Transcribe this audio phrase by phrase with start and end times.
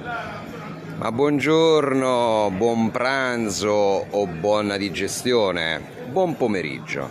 [0.00, 7.08] Ma buongiorno, buon pranzo o buona digestione, buon pomeriggio.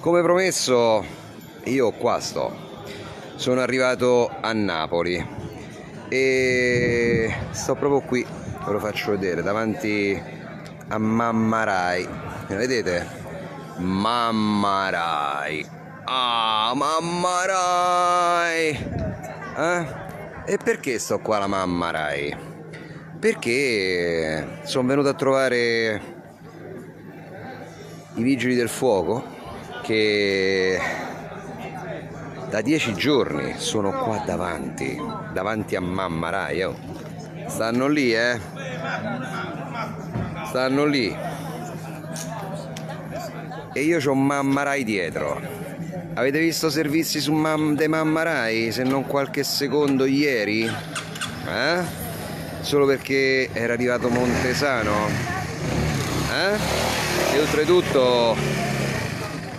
[0.00, 1.04] Come promesso,
[1.64, 2.56] io qua sto.
[3.36, 5.24] Sono arrivato a Napoli
[6.08, 8.26] e sto proprio qui,
[8.64, 10.20] ve lo faccio vedere, davanti
[10.88, 12.08] a Mamma Rai.
[12.48, 13.06] Vedete?
[13.76, 15.64] Mamma Rai.
[16.04, 18.68] Ah, Mamma Rai.
[19.56, 20.06] Eh?
[20.50, 22.48] E perché sto qua alla Mamma Rai?
[23.18, 26.00] perché sono venuto a trovare
[28.14, 29.36] i vigili del fuoco
[29.82, 30.80] che
[32.48, 34.96] da dieci giorni sono qua davanti,
[35.32, 36.62] davanti a Mamma Rai.
[36.62, 36.76] Oh.
[37.46, 38.40] Stanno lì, eh?
[40.46, 41.14] Stanno lì.
[43.72, 45.57] E io ho Mamma Rai dietro.
[46.18, 50.64] Avete visto servizi su Mam- de Mamma Rai se non qualche secondo ieri?
[50.64, 52.06] Eh?
[52.60, 55.06] solo perché era arrivato Montesano?
[56.32, 57.36] Eh?
[57.36, 58.36] E oltretutto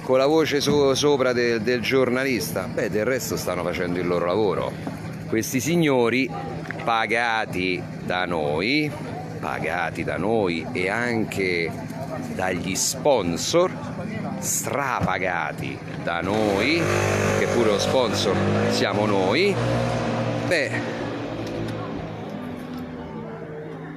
[0.01, 2.63] con la voce so- sopra del, del giornalista.
[2.63, 4.73] Beh, del resto stanno facendo il loro lavoro.
[5.29, 6.29] Questi signori
[6.83, 8.91] pagati da noi,
[9.39, 11.71] pagati da noi e anche
[12.35, 13.71] dagli sponsor,
[14.39, 16.81] strapagati da noi,
[17.39, 18.35] che pure lo sponsor
[18.69, 19.55] siamo noi,
[20.47, 20.97] beh,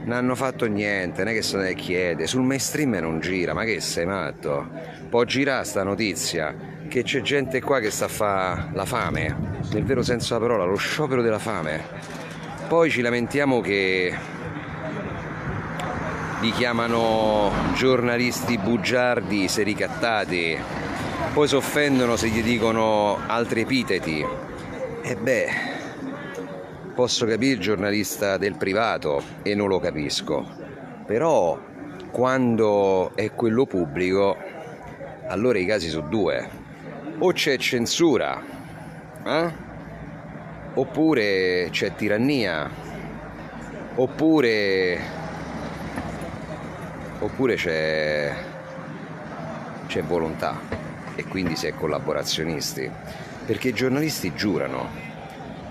[0.05, 3.65] non hanno fatto niente, non è che se ne chiede, sul mainstream non gira, ma
[3.65, 4.69] che sei matto?
[5.09, 6.55] Può girare sta notizia
[6.89, 10.65] che c'è gente qua che sta a fare la fame, nel vero senso della parola,
[10.65, 11.83] lo sciopero della fame.
[12.69, 14.15] Poi ci lamentiamo che
[16.41, 20.59] li chiamano giornalisti bugiardi, se ricattati,
[21.33, 24.25] poi si offendono se gli dicono altri epiteti.
[25.03, 25.73] E beh,
[26.95, 30.47] Posso capire il giornalista del privato e non lo capisco,
[31.07, 31.59] però
[32.11, 34.37] quando è quello pubblico,
[35.27, 36.51] allora i casi sono due.
[37.17, 38.43] O c'è censura,
[39.25, 39.53] eh?
[40.75, 42.69] oppure c'è tirannia,
[43.95, 45.01] oppure,
[47.21, 48.35] oppure c'è,
[49.87, 50.82] c'è volontà
[51.15, 52.91] e quindi si è collaborazionisti.
[53.47, 55.11] Perché i giornalisti giurano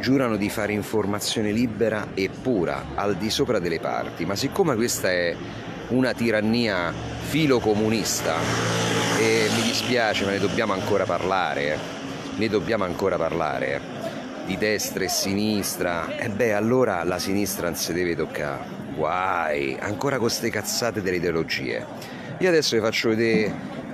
[0.01, 5.11] giurano di fare informazione libera e pura, al di sopra delle parti, ma siccome questa
[5.11, 5.35] è
[5.89, 8.35] una tirannia filocomunista
[9.19, 11.77] e mi dispiace ma ne dobbiamo ancora parlare,
[12.35, 13.79] ne dobbiamo ancora parlare
[14.45, 18.63] di destra e sinistra, e beh allora la sinistra non si deve toccare,
[18.95, 21.85] guai, ancora con queste cazzate delle ideologie.
[22.39, 23.53] Io adesso vi faccio vedere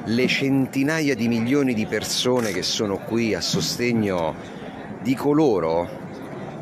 [0.09, 4.33] le centinaia di milioni di persone che sono qui a sostegno
[5.01, 6.05] di coloro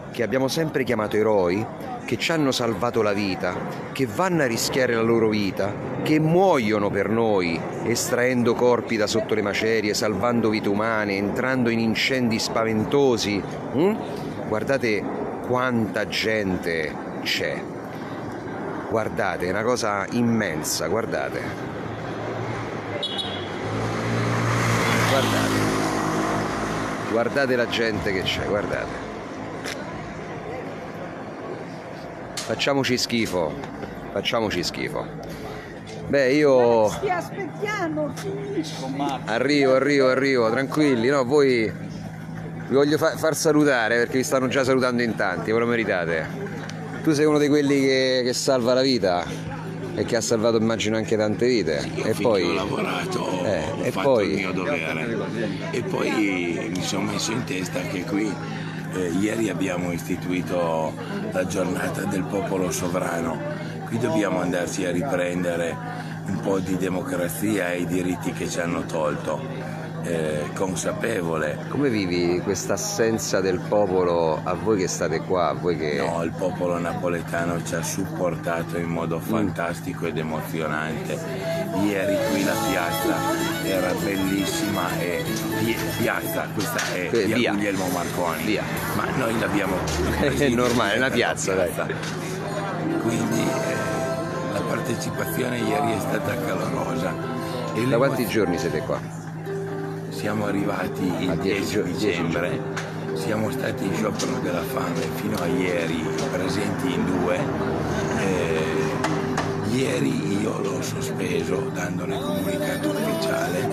[0.09, 1.63] che abbiamo sempre chiamato eroi,
[2.05, 3.53] che ci hanno salvato la vita,
[3.91, 5.73] che vanno a rischiare la loro vita,
[6.03, 11.79] che muoiono per noi, estraendo corpi da sotto le macerie, salvando vite umane, entrando in
[11.79, 13.43] incendi spaventosi.
[13.73, 13.97] Hm?
[14.47, 15.03] Guardate
[15.45, 16.91] quanta gente
[17.23, 17.61] c'è.
[18.89, 20.87] Guardate, è una cosa immensa.
[20.87, 21.74] Guardate.
[27.15, 28.91] Guardate la gente che c'è, guardate.
[32.33, 33.53] Facciamoci schifo,
[34.11, 35.05] facciamoci schifo.
[36.09, 36.93] Beh, io...
[36.99, 38.13] Ti aspettiamo,
[39.27, 41.71] Arrivo, arrivo, arrivo, tranquilli, no, voi
[42.67, 46.27] vi voglio fa- far salutare perché vi stanno già salutando in tanti, ve lo meritate.
[47.01, 49.54] Tu sei uno di quelli che, che salva la vita
[49.95, 51.89] e che ha salvato immagino anche tante vite.
[51.95, 55.17] Io e poi ho lavorato, eh, ho e fatto poi- il mio dovere
[55.71, 58.31] e poi mi sono messo in testa che qui
[58.95, 60.93] eh, ieri abbiamo istituito
[61.31, 63.39] la giornata del popolo sovrano,
[63.85, 65.75] qui dobbiamo andarci a riprendere
[66.27, 69.74] un po' di democrazia e i diritti che ci hanno tolto.
[70.07, 75.95] Eh, consapevole come vivi questa assenza del popolo a voi che state qua, voi che...
[75.97, 78.91] No, il popolo napoletano ci ha supportato in Mm.
[78.91, 81.17] modo fantastico ed emozionante.
[81.83, 83.15] Ieri qui la piazza
[83.63, 85.23] era bellissima e
[85.63, 87.51] pi- piazza, questa è Eh, via, via.
[87.53, 88.43] Guglielmo Marconi.
[88.43, 88.63] Via.
[88.95, 89.75] Ma noi l'abbiamo
[90.21, 91.71] È normale, è una piazza, dai.
[93.01, 97.11] Quindi eh, la partecipazione ieri è stata calorosa.
[97.73, 99.23] E Da quanti giorni siete qua?
[100.15, 102.61] Siamo arrivati il dieci 10 gio- dieci dicembre,
[103.13, 107.37] siamo stati in sciopero della fame fino a ieri, presenti in due.
[108.19, 113.67] Eh, ieri io l'ho sospeso dandone comunicato ufficiale.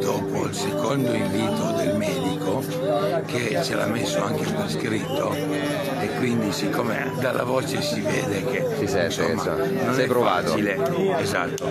[0.00, 2.62] Dopo il secondo invito del medico
[3.24, 8.66] che ce l'ha messo anche per scritto e quindi siccome dalla voce si vede che
[8.78, 10.50] si sente, insomma, insomma, non è provato.
[10.50, 11.66] facile, esatto,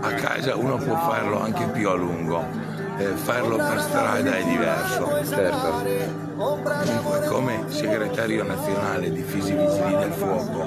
[0.00, 2.67] a casa uno può farlo anche più a lungo,
[2.98, 5.24] eh, farlo per strada è diverso.
[5.24, 6.16] Certo.
[6.36, 10.66] Comunque, come segretario nazionale di Fisi Vigili del Fuoco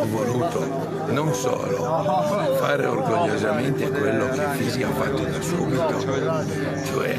[0.00, 6.00] ho voluto non solo fare orgogliosamente quello che Fisi ha fatto da subito,
[6.86, 7.18] cioè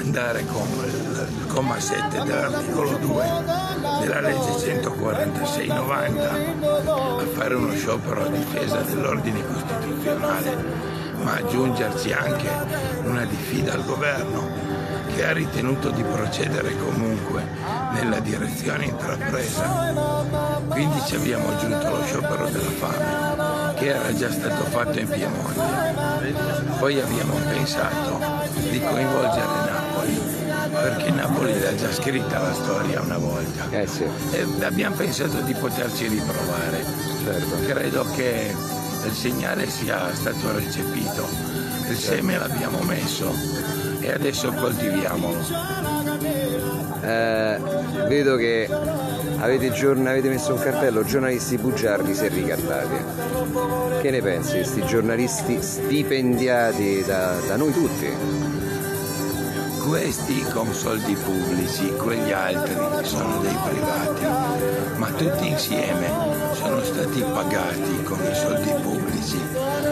[0.00, 3.24] andare con il comma 7 dell'articolo 2
[4.00, 10.56] della legge 146-90 a fare uno sciopero a difesa dell'ordine costituzionale,
[11.24, 12.48] ma aggiungerci anche
[13.04, 14.48] una diffida al governo
[15.14, 17.42] che ha ritenuto di procedere comunque
[17.92, 19.92] nella direzione intrapresa.
[20.68, 25.60] Quindi ci abbiamo aggiunto lo sciopero della fame, che era già stato fatto in Piemonte.
[26.78, 28.18] Poi abbiamo pensato
[28.70, 30.20] di coinvolgere Napoli,
[30.72, 33.66] perché Napoli l'ha già scritta la storia una volta.
[33.70, 36.84] Eh sì, E abbiamo pensato di poterci riprovare.
[37.24, 37.56] certo.
[37.66, 38.52] Credo che
[39.06, 41.28] il segnale sia stato recepito,
[41.88, 43.32] il seme l'abbiamo messo
[44.00, 45.38] e adesso coltiviamolo.
[47.02, 47.58] Eh,
[48.08, 48.68] vedo che
[49.38, 52.96] avete, avete messo un cartello giornalisti bugiardi se ricattati.
[54.00, 54.52] Che ne pensi?
[54.52, 58.53] di Questi giornalisti stipendiati da, da noi tutti?
[59.86, 64.24] Questi con soldi pubblici, quegli altri sono dei privati,
[64.96, 66.10] ma tutti insieme
[66.54, 69.38] sono stati pagati con i soldi pubblici,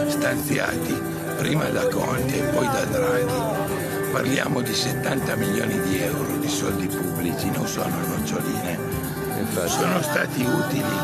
[0.07, 0.99] stanziati
[1.37, 4.11] prima da Conte e poi da Draghi.
[4.11, 9.01] Parliamo di 70 milioni di euro di soldi pubblici, non sono noccioline.
[9.65, 10.97] Sono stati utili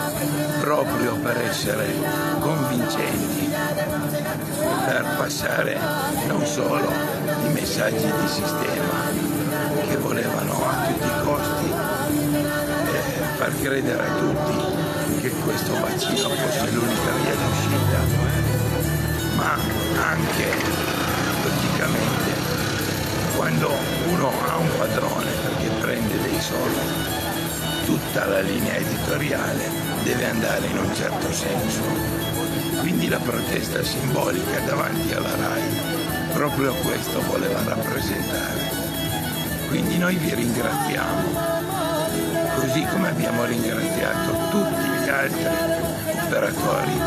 [0.60, 1.94] proprio per essere
[2.40, 3.48] convincenti,
[4.86, 5.78] per passare
[6.28, 6.88] non solo
[7.60, 9.12] messaggi di sistema
[9.90, 11.74] che volevano a tutti i costi
[12.86, 13.02] eh,
[13.36, 18.00] far credere a tutti che questo vaccino fosse l'unica via d'uscita,
[19.36, 19.58] ma
[20.10, 20.48] anche
[21.44, 22.32] logicamente
[23.36, 23.70] quando
[24.08, 27.18] uno ha un padrone perché prende dei soldi
[27.86, 29.70] tutta la linea editoriale
[30.04, 31.82] deve andare in un certo senso.
[32.80, 35.89] Quindi la protesta simbolica davanti alla RAI
[36.40, 38.62] proprio questo voleva rappresentare.
[39.68, 41.34] Quindi noi vi ringraziamo,
[42.56, 45.46] così come abbiamo ringraziato tutti gli altri
[46.24, 46.98] operatori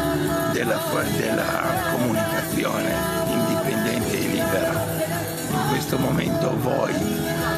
[0.53, 0.79] della,
[1.17, 1.63] della
[1.93, 2.95] comunicazione
[3.25, 4.85] indipendente e libera.
[5.49, 6.93] In questo momento voi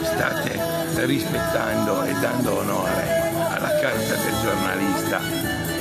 [0.04, 0.60] state
[1.04, 5.18] rispettando e dando onore alla carta del giornalista.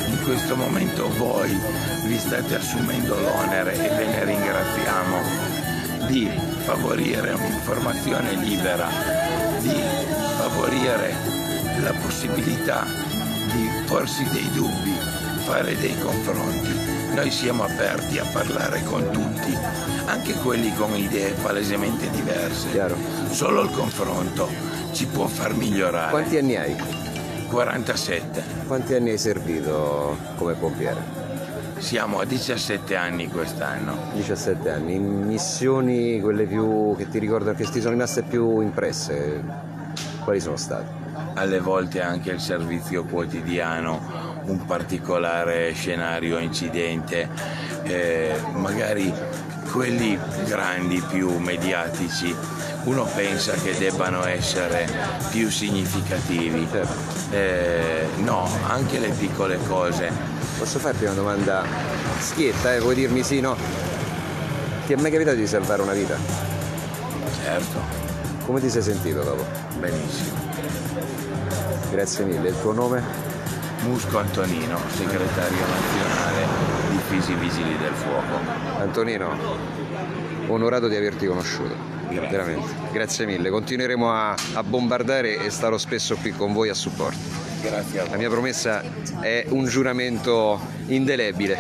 [0.08, 1.56] In questo momento voi
[2.06, 5.53] vi state assumendo l'onere e ve ne ringraziamo
[6.14, 6.30] di
[6.64, 8.88] favorire un'informazione libera,
[9.62, 9.74] di
[10.38, 11.12] favorire
[11.82, 12.86] la possibilità
[13.52, 14.94] di porsi dei dubbi,
[15.44, 16.70] fare dei confronti.
[17.16, 19.58] Noi siamo aperti a parlare con tutti,
[20.06, 22.70] anche quelli con idee palesemente diverse.
[22.70, 22.96] chiaro.
[23.32, 24.48] Solo il confronto
[24.92, 26.12] ci può far migliorare.
[26.12, 26.76] Quanti anni hai?
[27.50, 28.44] 47.
[28.68, 31.23] Quanti anni hai servito come pompiere?
[31.84, 34.14] Siamo a 17 anni quest'anno.
[34.14, 34.98] 17 anni.
[34.98, 39.44] Missioni, quelle più che ti ricordano, che ti sono rimaste più impresse,
[40.24, 40.86] quali sono state?
[41.34, 44.00] Alle volte anche il servizio quotidiano,
[44.46, 47.28] un particolare scenario, incidente,
[47.84, 49.14] eh, magari
[49.70, 52.34] quelli grandi, più mediatici,
[52.86, 54.88] uno pensa che debbano essere
[55.32, 56.66] più significativi.
[56.72, 57.36] Certo.
[57.36, 60.43] Eh, no, anche le piccole cose.
[60.58, 61.64] Posso farti una domanda
[62.20, 62.80] schietta, eh?
[62.80, 63.56] Puoi dirmi sì, no?
[64.86, 66.18] Ti è mai capitato di salvare una vita?
[67.44, 67.80] Certo,
[68.46, 69.46] Come ti sei sentito dopo?
[69.80, 70.38] benissimo.
[71.92, 72.50] Grazie mille.
[72.50, 73.02] Il tuo nome?
[73.84, 76.46] Musco Antonino, segretario nazionale
[76.92, 78.40] di Fisi Vigili del Fuoco.
[78.80, 79.36] Antonino,
[80.48, 81.76] onorato di averti conosciuto.
[82.10, 82.30] Grazie.
[82.30, 82.74] Veramente.
[82.92, 83.50] Grazie mille.
[83.50, 87.33] Continueremo a, a bombardare e starò spesso qui con voi a supporto.
[87.64, 88.84] La mia promessa
[89.22, 91.58] è un giuramento indelebile.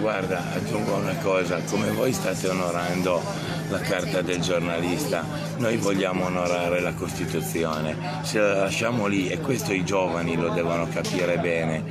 [0.00, 3.22] Guarda, aggiungo una cosa, come voi state onorando
[3.70, 5.24] la carta del giornalista,
[5.56, 7.96] noi vogliamo onorare la Costituzione.
[8.22, 11.82] Se la lasciamo lì, e questo i giovani lo devono capire bene,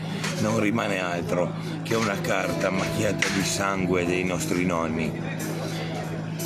[0.41, 5.11] non rimane altro che una carta macchiata di sangue dei nostri nonni.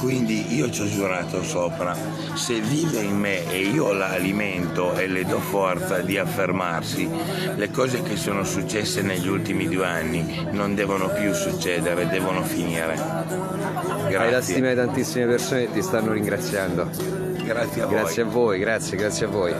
[0.05, 1.97] Quindi io ci ho giurato sopra,
[2.35, 7.09] se vive in me e io la alimento e le do forza di affermarsi,
[7.55, 12.93] le cose che sono successe negli ultimi due anni non devono più succedere, devono finire.
[12.93, 14.53] Hai la Grazie.
[14.53, 16.88] stima di tantissime persone che ti stanno ringraziando.
[17.43, 17.95] Grazie a voi.
[17.95, 19.53] Grazie a voi, grazie, grazie a voi.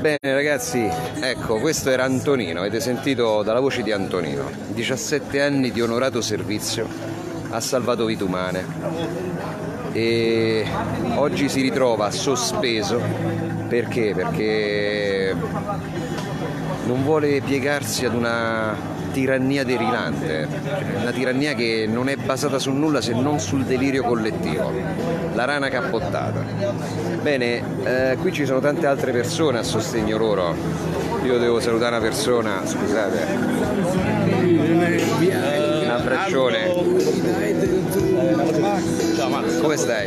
[0.00, 0.86] Bene ragazzi,
[1.18, 4.50] ecco, questo era Antonino, avete sentito dalla voce di Antonino.
[4.66, 6.86] 17 anni di onorato servizio,
[7.48, 9.67] ha salvato vite umane
[9.98, 10.64] e
[11.16, 13.00] oggi si ritrova sospeso
[13.66, 14.12] perché?
[14.14, 15.34] Perché
[16.84, 18.76] non vuole piegarsi ad una
[19.10, 20.46] tirannia derivante,
[21.00, 24.70] una tirannia che non è basata su nulla se non sul delirio collettivo,
[25.34, 26.44] la rana cappottata.
[27.20, 30.54] Bene, eh, qui ci sono tante altre persone a sostegno loro,
[31.24, 33.26] io devo salutare una persona, scusate,
[35.82, 38.07] un abbraccione.
[39.16, 39.60] Ciao Marco.
[39.60, 40.06] Come stai?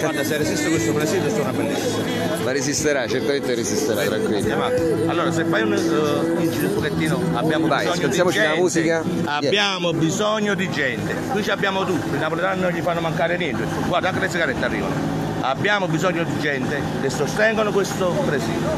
[0.00, 1.96] Guarda, se resiste questo presidio sono una bellezza.
[2.42, 4.62] Ma resisterà, certamente resisterà, tranquillo.
[5.06, 8.60] Allora, se fai un uh, un pochettino, abbiamo Vai, bisogno di ascoltiamoci la gente.
[8.60, 9.02] musica.
[9.24, 11.14] Abbiamo bisogno di gente.
[11.30, 13.64] Qui ci abbiamo tutto, i napoletani non gli fanno mancare niente.
[13.86, 14.94] Guarda, anche le sigarette arrivano.
[15.40, 18.68] Abbiamo bisogno di gente che sostengono questo presidio.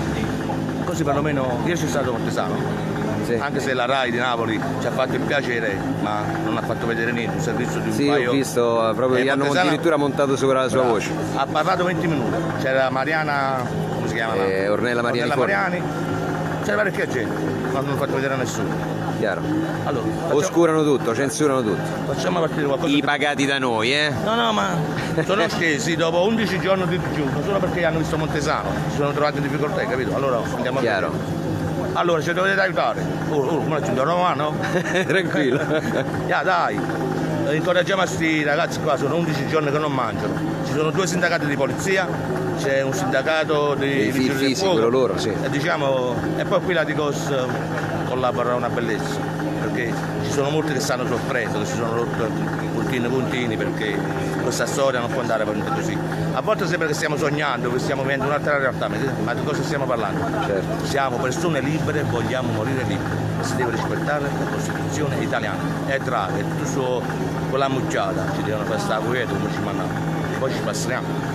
[0.84, 2.95] Così perlomeno io sono stato cortesano.
[3.26, 3.34] Sì.
[3.34, 6.86] Anche se la RAI di Napoli ci ha fatto il piacere, ma non ha fatto
[6.86, 9.50] vedere niente, un servizio di un Sì, paio ho visto, eh, proprio Eh, gli hanno
[9.50, 10.92] addirittura montato sopra la sua Bravo.
[10.94, 11.10] voce.
[11.34, 12.36] Ha parlato 20 minuti.
[12.62, 13.64] C'era Mariana,
[13.94, 14.34] come si chiama?
[14.36, 15.52] Eh, Ornella Mariani Forni.
[15.52, 15.82] Mariani.
[16.62, 17.34] C'era parecchia gente,
[17.72, 18.94] ma non l'ho fatto vedere a nessuno.
[19.18, 19.40] Chiaro.
[19.84, 21.82] Allora, facciamo, Oscurano tutto, censurano tutto.
[22.12, 22.92] facciamo partire qualcosa.
[22.94, 24.12] I pagati da noi, eh?
[24.24, 24.68] No, no, ma
[25.24, 29.38] sono scesi dopo 11 giorni di digiuno, solo perché hanno visto Montesano, si sono trovati
[29.38, 30.14] in difficoltà, hai capito?
[30.14, 31.35] Allora andiamo a Chiaro.
[31.96, 33.02] Allora, ci dovete aiutare.
[33.30, 34.54] Oh, oh, ma ci do romano?
[35.06, 35.60] Tranquillo.
[36.26, 36.78] Ya, dai.
[37.52, 40.34] Incoraggiamo a sti ragazzi qua, sono 11 giorni che non mangiano.
[40.66, 42.06] Ci sono due sindacati di polizia,
[42.58, 44.72] c'è un sindacato di vigili del fisi, fuoco.
[44.72, 45.30] quello loro, sì.
[45.30, 47.46] E, diciamo, e poi qui la Digos eh,
[48.08, 49.18] collabora una bellezza,
[49.60, 49.92] perché
[50.24, 52.22] ci sono molti che stanno soffrendo, che si sono rotti
[52.86, 53.98] puntini puntini perché
[54.42, 55.98] questa storia non può andare avanti così.
[56.34, 58.88] A volte sembra che stiamo sognando, che stiamo vivendo un'altra realtà,
[59.24, 60.24] ma di cosa stiamo parlando?
[60.46, 60.86] Certo.
[60.86, 63.24] Siamo persone libere vogliamo morire liberi.
[63.40, 65.58] Si deve rispettare la Costituzione italiana.
[65.86, 67.02] È grave, è tutto su
[67.50, 69.88] con la mucciata, ci devono fare sta guida come ci mandano.
[70.38, 71.34] Poi ci passiamo.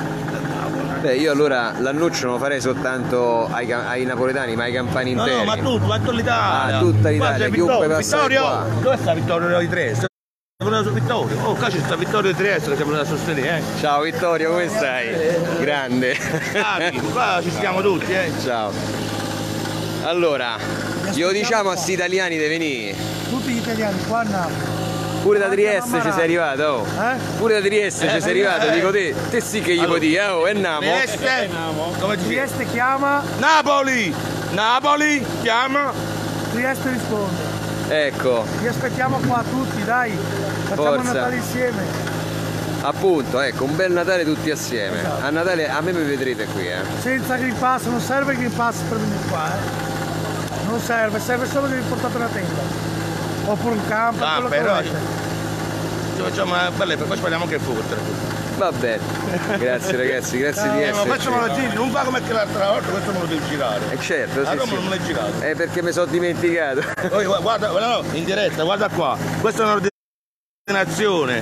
[1.02, 5.26] Beh, io allora l'annuncio non lo farei soltanto ai, ai napoletani, ma ai campani No,
[5.26, 5.40] interi.
[5.40, 6.78] no, ma tutto, ma tutta l'Italia.
[6.78, 8.66] Ah, tutta l'Italia, chiunque Vittorio, passa Vittorio, qua.
[8.82, 10.06] dove sta Vittorio di Trieste?
[10.62, 11.38] Su Vittorio.
[11.44, 13.80] Oh, qua c'è sta Vittorio Trieste che siamo da sostenere, eh.
[13.80, 15.08] Ciao Vittorio, come stai?
[15.60, 16.16] Grande.
[16.52, 18.32] Bravi, qua ci stiamo tutti, eh.
[18.44, 18.72] Ciao.
[20.04, 20.58] Allora,
[21.14, 22.96] glielo diciamo a sti italiani di venire.
[23.28, 24.56] tutti gli italiani qua a Napoli.
[25.24, 26.86] Pure da Trieste ci sei arrivato, oh.
[26.86, 27.16] Eh?
[27.38, 28.72] Pure da Trieste ci Eh, sei arrivato, eh.
[28.72, 29.16] dico te.
[29.32, 30.80] Te sì che gli Allora, puoi dire, oh, e Namo.
[30.80, 31.50] Trieste,
[32.00, 32.46] come ti chiama?
[32.46, 34.16] Trieste chiama, Napoli!
[34.52, 35.92] Napoli, chiama!
[36.52, 37.51] Trieste risponde.
[37.94, 40.18] Ecco, Vi aspettiamo qua tutti, dai.
[40.64, 41.02] Facciamo Forza.
[41.02, 41.84] il Natale insieme.
[42.84, 45.04] appunto, ecco, un bel Natale tutti assieme.
[45.22, 46.78] A Natale a me mi vedrete qui, eh.
[47.02, 50.70] Senza Green Pass, non serve il Green Pass per venire qua, eh.
[50.70, 52.62] Non serve, serve solo di portare una tenda.
[53.48, 54.98] Oppure un campo, Ah, quello che però- volete.
[56.16, 57.82] Ci facciamo una bella, poi spariamo anche il fuoco.
[58.62, 59.02] Va bene.
[59.58, 61.08] Grazie ragazzi, grazie di Eh, ma esserci.
[61.10, 63.86] facciamolo giro, non fa come l'altra volta, questo me lo devi girare.
[63.90, 64.74] Eh certo, sì, sì.
[64.76, 65.40] non me l'hai girato.
[65.40, 66.82] È perché mi sono dimenticato.
[67.10, 69.18] Gua- guarda, no, in diretta, guarda qua.
[69.40, 71.42] Questa è un'ordinazione.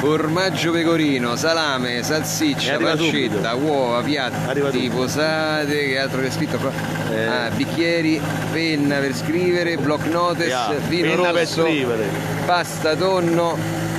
[0.00, 6.70] Formaggio pecorino, salame, salsiccia, pancetta, uova, piatti, posate, che altro che è scritto qua?
[7.10, 7.24] Eh.
[7.26, 8.20] Ah, bicchieri,
[8.52, 12.04] penna per scrivere, block notice, Yeah, vino penna rosso, scrivere.
[12.44, 13.56] pasta, tonno,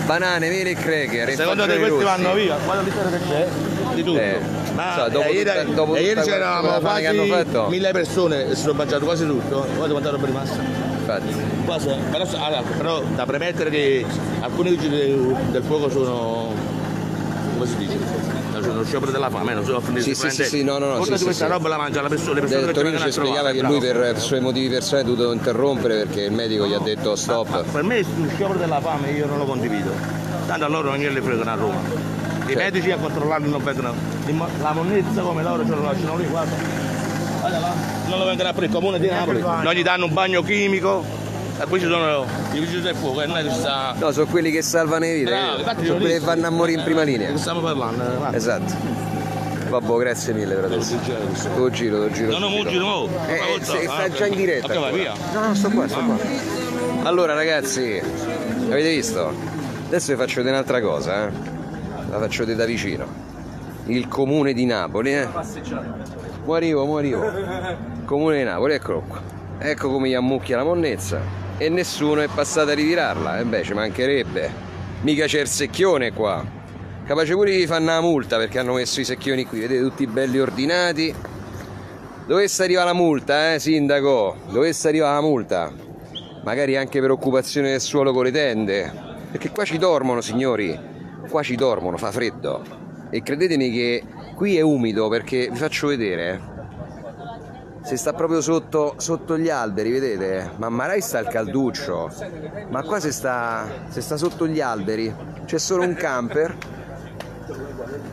[0.10, 1.36] banane, mele e cracker.
[1.36, 2.04] Secondo te questi rossi.
[2.04, 2.58] vanno via?
[2.66, 3.48] Guarda l'intero che c'è.
[3.94, 4.20] Di tutto.
[4.20, 4.40] Eh,
[4.74, 7.68] Ma so, dopo e ieri, tutta- dopo ieri hanno quasi fatto.
[7.70, 9.68] mille persone e si sono mangiato quasi tutto.
[9.76, 10.58] Guarda quanta roba è rimasta.
[10.62, 11.36] Infatti.
[11.66, 14.06] Qua so- però, allora, però da premettere che
[14.40, 16.54] alcuni vigili del, del fuoco sono
[17.54, 17.98] come si dice?
[18.62, 21.18] Sono sciopero della fame, non sono finiti Sì, sì, sì, sì, no, no, no, sì,
[21.18, 21.52] sì, questa sì.
[21.52, 24.40] roba la mangia la persona, le persone Tonino vengono ci spiegava che lui per suoi
[24.42, 27.64] motivi personali ha dovuto interrompere perché il medico gli ha detto Ma stop.
[27.72, 29.92] per me lo sciopero della fame io non lo condivido.
[30.48, 31.80] Tanto a loro non glieli fregano a Roma.
[31.80, 32.58] I Certo.
[32.64, 33.62] medici a controllarli non
[34.32, 36.56] mo- La monnezza come loro ce lo lasciano lì, guarda.
[37.40, 37.74] Guarda là.
[38.08, 39.40] Non lo vengono a prendere il comune di Napoli.
[39.40, 41.19] Non gli danno un bagno chimico.
[41.62, 43.94] E qui ci sono i vigili del fuoco e non è che ci sta.
[43.98, 46.78] No, sono quelli che salvano le vite, Bravo, infatti sono quelli che vanno a morire
[46.80, 47.32] in prima linea.
[47.32, 48.04] Che stiamo parlando?
[48.32, 48.36] eh.
[48.36, 48.74] Esatto.
[49.70, 50.98] Vabbè, grazie mille per adesso.
[51.58, 52.32] Lo giro, lo giro.
[52.32, 53.10] No, no, mo giro, mo.
[53.28, 54.66] Eh, eh, se- sta già in diretta.
[54.68, 55.02] Ok, vai ancora.
[55.02, 55.14] via.
[55.34, 56.18] No, no, sto qua, sto qua.
[57.04, 58.02] Allora ragazzi,
[58.70, 59.32] avete visto?
[59.88, 61.32] Adesso vi faccio vedere un'altra cosa, eh.
[62.10, 63.06] La faccio vedere da vicino.
[63.86, 65.28] Il comune di Napoli, eh.
[66.46, 67.32] Mo arrivo, mo arrivo.
[68.06, 69.22] Comune di Napoli, eccolo qua.
[69.60, 71.20] Ecco come gli ammucchia la monnezza.
[71.62, 73.40] E nessuno è passato a ritirarla.
[73.40, 74.50] E beh, ci mancherebbe.
[75.02, 76.42] Mica c'è il secchione qua.
[77.06, 80.40] Capace pure gli fanno una multa perché hanno messo i secchioni qui, vedete tutti belli
[80.40, 81.14] ordinati.
[82.26, 84.38] Dovesse arrivare la multa, eh, sindaco?
[84.50, 85.72] Dovesse arrivare la multa.
[86.46, 88.94] Magari anche per occupazione del suolo con le tende.
[89.32, 90.80] Perché qua ci dormono, signori.
[91.30, 92.64] Qua ci dormono, fa freddo.
[93.10, 94.04] E credetemi che
[94.36, 96.59] qui è umido perché vi faccio vedere.
[97.90, 100.52] Si sta proprio sotto, sotto gli alberi, vedete?
[100.58, 102.12] Ma Marai sta il calduccio.
[102.70, 105.12] Ma qua si sta, si sta sotto gli alberi.
[105.46, 106.56] C'è solo un camper.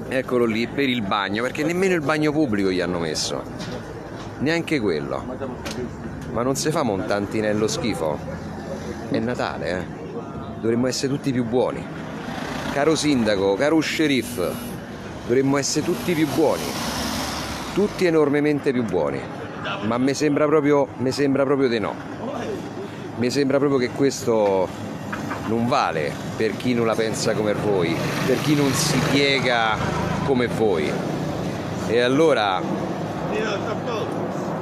[0.08, 3.42] Eccolo lì per il bagno, perché nemmeno il bagno pubblico gli hanno messo.
[4.38, 5.22] Neanche quello.
[6.32, 8.18] Ma non si fa montantinello schifo.
[9.10, 9.84] È Natale, eh.
[10.58, 11.86] Dovremmo essere tutti più buoni.
[12.72, 14.40] Caro sindaco, caro sceriff,
[15.26, 16.64] dovremmo essere tutti più buoni.
[17.74, 19.44] Tutti enormemente più buoni.
[19.82, 21.94] Ma mi sembra proprio, mi sembra proprio di no.
[23.16, 24.68] Mi sembra proprio che questo
[25.46, 27.96] non vale per chi non la pensa come voi,
[28.26, 29.76] per chi non si piega
[30.24, 30.90] come voi.
[31.88, 32.60] E allora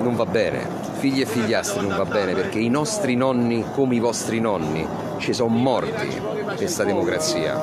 [0.00, 0.82] non va bene.
[0.99, 4.87] Figli e figliastri non va bene perché i nostri nonni, come i vostri nonni,
[5.18, 7.61] ci sono morti per questa democrazia.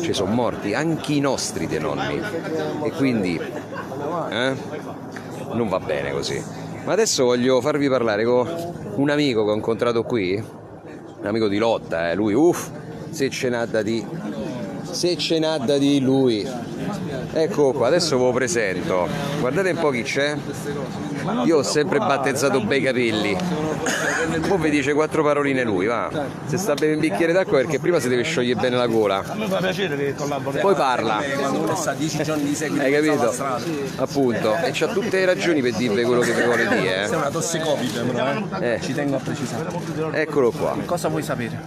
[0.00, 2.20] Ci sono morti anche i nostri dei nonni.
[2.82, 3.40] E quindi
[4.30, 4.54] eh,
[5.52, 6.42] non va bene così.
[6.84, 8.48] Ma adesso voglio farvi parlare con
[8.96, 10.42] un amico che ho incontrato qui,
[11.20, 12.70] un amico di lotta, eh, lui, uff,
[13.10, 14.04] se ce n'ha da di,
[14.82, 16.46] se ce n'ha da di lui.
[17.32, 19.06] Ecco qua, adesso ve lo presento.
[19.40, 20.36] Guardate un po' chi c'è.
[21.44, 23.36] Io ho sempre battezzato bei capelli.
[24.38, 26.08] Poi vi dice quattro paroline lui, va.
[26.46, 29.22] Se sta bene un bicchiere d'acqua perché prima si deve sciogliere bene la gola.
[29.26, 30.66] A me fa piacere che collaboriamo.
[30.66, 31.22] Poi parla.
[31.38, 33.34] quando uno sta 10 giorni di seguito Hai capito?
[33.96, 34.56] Appunto.
[34.56, 37.60] E c'ha tutte le ragioni per dirvi quello che vi vuole dire, Sei una tosse
[37.60, 38.74] Covid, però, eh.
[38.74, 38.80] eh.
[38.80, 39.68] Ci tengo a precisare.
[40.12, 40.20] eh.
[40.20, 40.76] Eccolo qua.
[40.84, 41.58] Cosa vuoi sapere?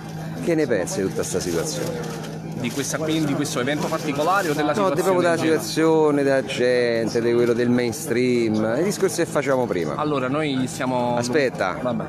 [0.43, 2.31] Che ne pensi di tutta questa situazione?
[2.63, 4.95] Di, questa, di questo evento particolare o della No, situazione?
[4.95, 9.95] di proprio della situazione, della gente, di quello del mainstream, i discorsi che facciamo prima.
[9.95, 11.17] Allora, noi siamo...
[11.17, 11.77] Aspetta.
[11.81, 12.05] Vabbè.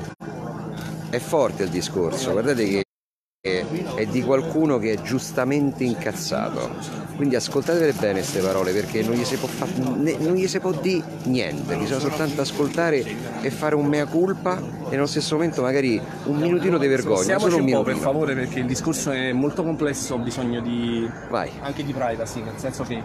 [1.15, 2.83] È forte il discorso, guardate che
[3.95, 6.69] è di qualcuno che è giustamente incazzato.
[7.15, 10.59] Quindi ascoltatele bene queste parole perché non gli si può, fa- ne- non gli si
[10.59, 13.05] può dire niente, bisogna soltanto ascoltare
[13.39, 17.49] e fare un mea culpa e nello stesso momento magari un minutino di vergogna, Stiamoci
[17.51, 21.09] solo un un po' per favore perché il discorso è molto complesso, ho bisogno di...
[21.29, 21.49] Vai.
[21.61, 23.01] anche di privacy, nel senso che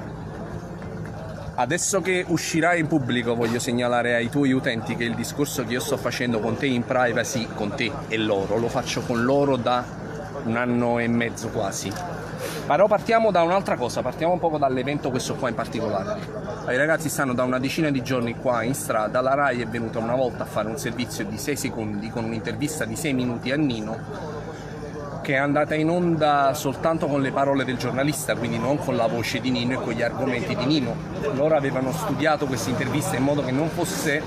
[1.61, 5.81] adesso che uscirai in pubblico voglio segnalare ai tuoi utenti che il discorso che io
[5.81, 9.85] sto facendo con te in privacy, con te e loro, lo faccio con loro da
[10.45, 11.93] un anno e mezzo quasi.
[12.67, 16.19] Però partiamo da un'altra cosa, partiamo un po' dall'evento questo qua in particolare.
[16.67, 19.99] I ragazzi stanno da una decina di giorni qua in strada, la RAI è venuta
[19.99, 23.57] una volta a fare un servizio di 6 secondi con un'intervista di 6 minuti a
[23.57, 24.40] Nino
[25.31, 29.07] che è andata in onda soltanto con le parole del giornalista, quindi non con la
[29.07, 30.97] voce di Nino e con gli argomenti di Nino.
[31.35, 34.21] Loro avevano studiato questa intervista in modo che non fosse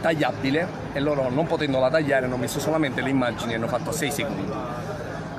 [0.00, 4.10] tagliabile e loro non potendola tagliare hanno messo solamente le immagini e hanno fatto 6
[4.10, 4.50] secondi.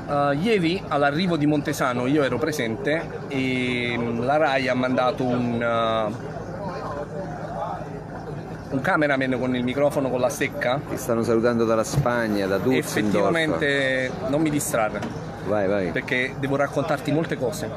[0.08, 5.62] Uh, ieri all'arrivo di Montesano io ero presente e mm, la RAI ha mandato un,
[5.62, 6.31] uh,
[8.72, 12.78] un cameraman con il microfono con la stecca Ti stanno salutando dalla Spagna, da Düsseldorf.
[12.78, 15.00] effettivamente non mi distrarre
[15.48, 15.92] Vai, vai.
[15.92, 17.70] perché devo raccontarti molte cose.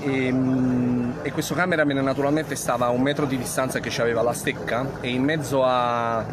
[0.00, 4.32] E, mm, e questo cameraman naturalmente stava a un metro di distanza che aveva la
[4.32, 6.24] stecca e in mezzo a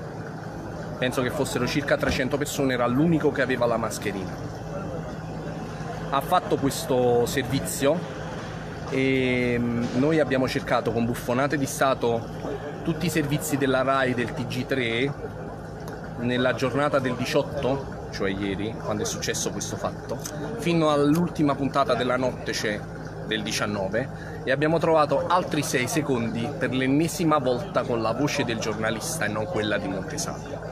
[0.98, 4.32] penso che fossero circa 300 persone era l'unico che aveva la mascherina.
[6.12, 7.98] Ha fatto questo servizio
[8.92, 12.22] e mm, noi abbiamo cercato con buffonate di Stato
[12.84, 15.12] tutti i servizi della RAI del TG3
[16.20, 20.20] nella giornata del 18, cioè ieri, quando è successo questo fatto,
[20.58, 22.80] fino all'ultima puntata della notte c'è
[23.26, 28.60] del 19 e abbiamo trovato altri 6 secondi per l'ennesima volta con la voce del
[28.60, 30.72] giornalista e non quella di Montesano.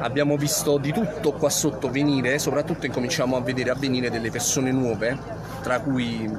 [0.00, 5.16] Abbiamo visto di tutto qua sotto venire, soprattutto incominciamo a vedere avvenire delle persone nuove,
[5.62, 6.30] tra cui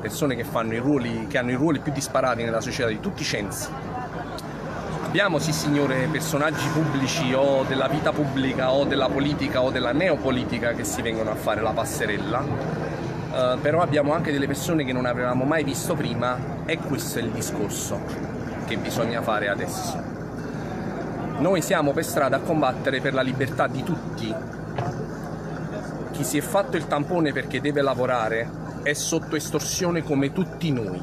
[0.00, 0.44] persone che,
[0.78, 3.68] ruoli, che hanno i ruoli più disparati nella società di tutti i censi.
[5.04, 10.72] Abbiamo sì signore personaggi pubblici o della vita pubblica o della politica o della neopolitica
[10.72, 12.44] che si vengono a fare la passerella,
[13.32, 17.22] eh, però abbiamo anche delle persone che non avevamo mai visto prima e questo è
[17.22, 18.00] il discorso
[18.66, 20.00] che bisogna fare adesso.
[21.38, 24.32] Noi siamo per strada a combattere per la libertà di tutti.
[26.12, 31.00] Chi si è fatto il tampone perché deve lavorare è sotto estorsione come tutti noi.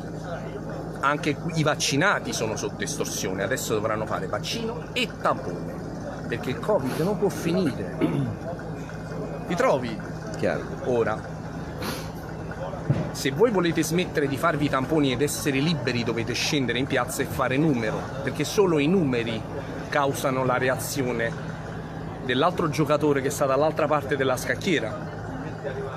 [1.00, 5.74] Anche i vaccinati sono sotto estorsione, adesso dovranno fare vaccino e tampone,
[6.28, 7.98] perché il Covid non può finire.
[9.48, 9.98] Ti trovi
[10.38, 10.64] Chiaro.
[10.86, 11.36] ora?
[13.12, 17.22] Se voi volete smettere di farvi i tamponi ed essere liberi dovete scendere in piazza
[17.22, 19.42] e fare numero, perché solo i numeri
[19.90, 21.32] causano la reazione
[22.26, 25.97] dell'altro giocatore che sta dall'altra parte della scacchiera.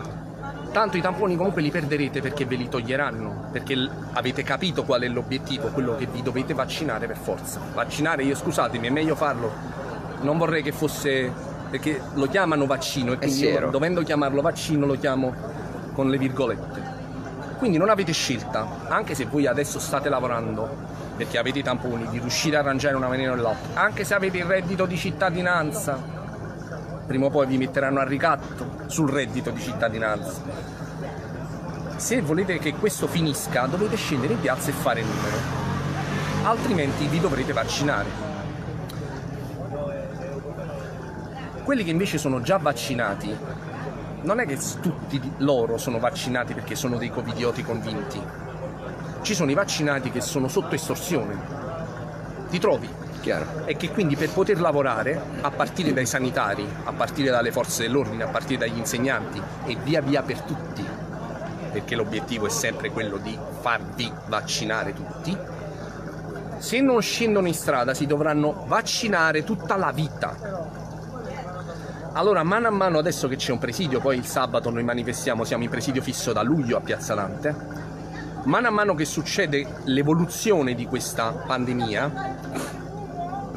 [0.73, 3.77] Tanto i tamponi comunque li perderete perché ve li toglieranno, perché
[4.13, 7.61] avete capito qual è l'obiettivo, quello che vi dovete vaccinare per forza.
[7.75, 9.51] Vaccinare, io scusatemi, è meglio farlo.
[10.21, 11.33] Non vorrei che fosse
[11.71, 15.35] perché lo chiamano vaccino e quindi io, dovendo chiamarlo vaccino lo chiamo
[15.93, 16.99] con le virgolette.
[17.59, 22.19] Quindi non avete scelta, anche se voi adesso state lavorando perché avete i tamponi, di
[22.19, 25.99] riuscire a arrangiare una maniera o nell'altra, anche se avete il reddito di cittadinanza,
[27.11, 30.43] prima o poi vi metteranno a ricatto sul reddito di cittadinanza.
[31.97, 35.37] Se volete che questo finisca, dovete scendere in piazza e fare numero,
[36.45, 38.09] altrimenti vi dovrete vaccinare.
[41.65, 43.37] Quelli che invece sono già vaccinati,
[44.23, 48.23] non è che tutti loro sono vaccinati perché sono dei covidioti convinti.
[49.23, 51.37] Ci sono i vaccinati che sono sotto estorsione.
[52.49, 53.10] Ti trovi?
[53.21, 53.67] Chiaro.
[53.67, 58.25] e che quindi per poter lavorare, a partire dai sanitari, a partire dalle forze dell'ordine,
[58.25, 60.85] a partire dagli insegnanti e via via per tutti,
[61.71, 65.37] perché l'obiettivo è sempre quello di farvi vaccinare tutti,
[66.59, 70.37] se non scendono in strada si dovranno vaccinare tutta la vita.
[72.13, 75.63] Allora, mano a mano, adesso che c'è un presidio, poi il sabato noi manifestiamo, siamo
[75.63, 77.55] in presidio fisso da luglio a Piazza Dante,
[78.45, 82.39] mano a mano che succede l'evoluzione di questa pandemia,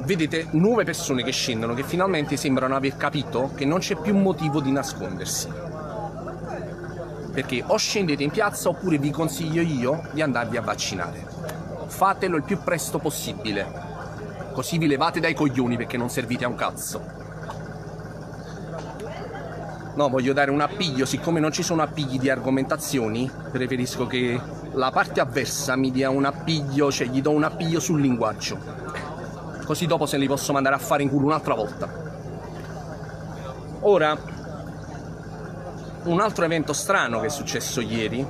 [0.06, 4.60] vedete nuove persone che scendono che finalmente sembrano aver capito che non c'è più motivo
[4.60, 5.50] di nascondersi.
[7.32, 11.26] Perché o scendete in piazza oppure vi consiglio io di andarvi a vaccinare.
[11.88, 13.92] Fatelo il più presto possibile.
[14.52, 17.22] Così vi levate dai coglioni perché non servite a un cazzo.
[19.96, 24.40] No, voglio dare un appiglio, siccome non ci sono appigli di argomentazioni, preferisco che
[24.74, 28.83] la parte avversa mi dia un appiglio, cioè gli do un appiglio sul linguaggio
[29.64, 32.12] così dopo se li posso mandare a fare in culo un'altra volta.
[33.82, 34.18] Ora,
[36.04, 38.26] un altro evento strano che è successo ieri,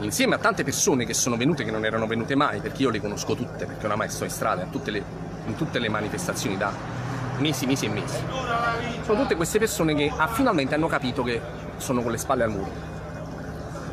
[0.00, 3.00] insieme a tante persone che sono venute che non erano venute mai, perché io le
[3.00, 5.02] conosco tutte, perché oramai sto in strada in tutte le,
[5.46, 6.72] in tutte le manifestazioni da
[7.38, 8.18] mesi, mesi e mesi.
[9.04, 11.40] Sono tutte queste persone che ah, finalmente hanno capito che
[11.76, 12.88] sono con le spalle al muro.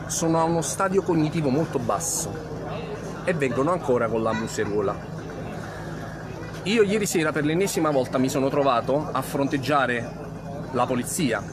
[0.07, 2.46] Sono a uno stadio cognitivo molto basso
[3.27, 4.95] e vengono ancora con la museruola.
[6.63, 10.09] Io ieri sera per l'ennesima volta mi sono trovato a fronteggiare
[10.71, 11.43] la polizia,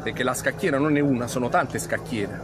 [0.00, 2.40] perché la scacchiera non è una, sono tante scacchiere.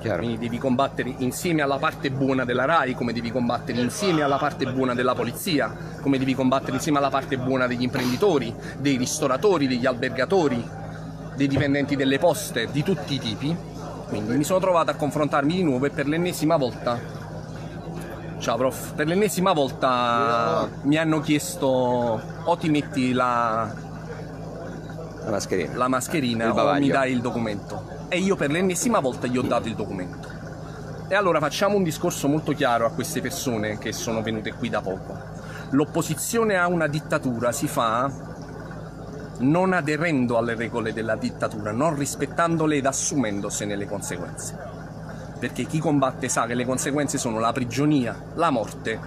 [0.00, 0.18] Chiaro.
[0.18, 4.70] Quindi devi combattere insieme alla parte buona della RAI, come devi combattere insieme alla parte
[4.70, 9.86] buona della polizia, come devi combattere insieme alla parte buona degli imprenditori, dei ristoratori, degli
[9.86, 10.62] albergatori,
[11.36, 13.56] dei dipendenti delle poste, di tutti i tipi.
[14.08, 17.22] Quindi mi sono trovato a confrontarmi di nuovo e per l'ennesima volta
[18.44, 23.72] Ciao prof, per l'ennesima volta mi hanno chiesto o ti metti la,
[25.24, 25.74] La mascherina.
[25.74, 27.82] la mascherina o mi dai il documento.
[28.10, 30.28] E io per l'ennesima volta gli ho dato il documento.
[31.08, 34.82] E allora facciamo un discorso molto chiaro a queste persone che sono venute qui da
[34.82, 35.16] poco.
[35.70, 38.12] L'opposizione a una dittatura si fa
[39.38, 44.83] non aderendo alle regole della dittatura, non rispettandole ed assumendosene le conseguenze.
[45.44, 48.98] Perché chi combatte sa che le conseguenze sono la prigionia, la morte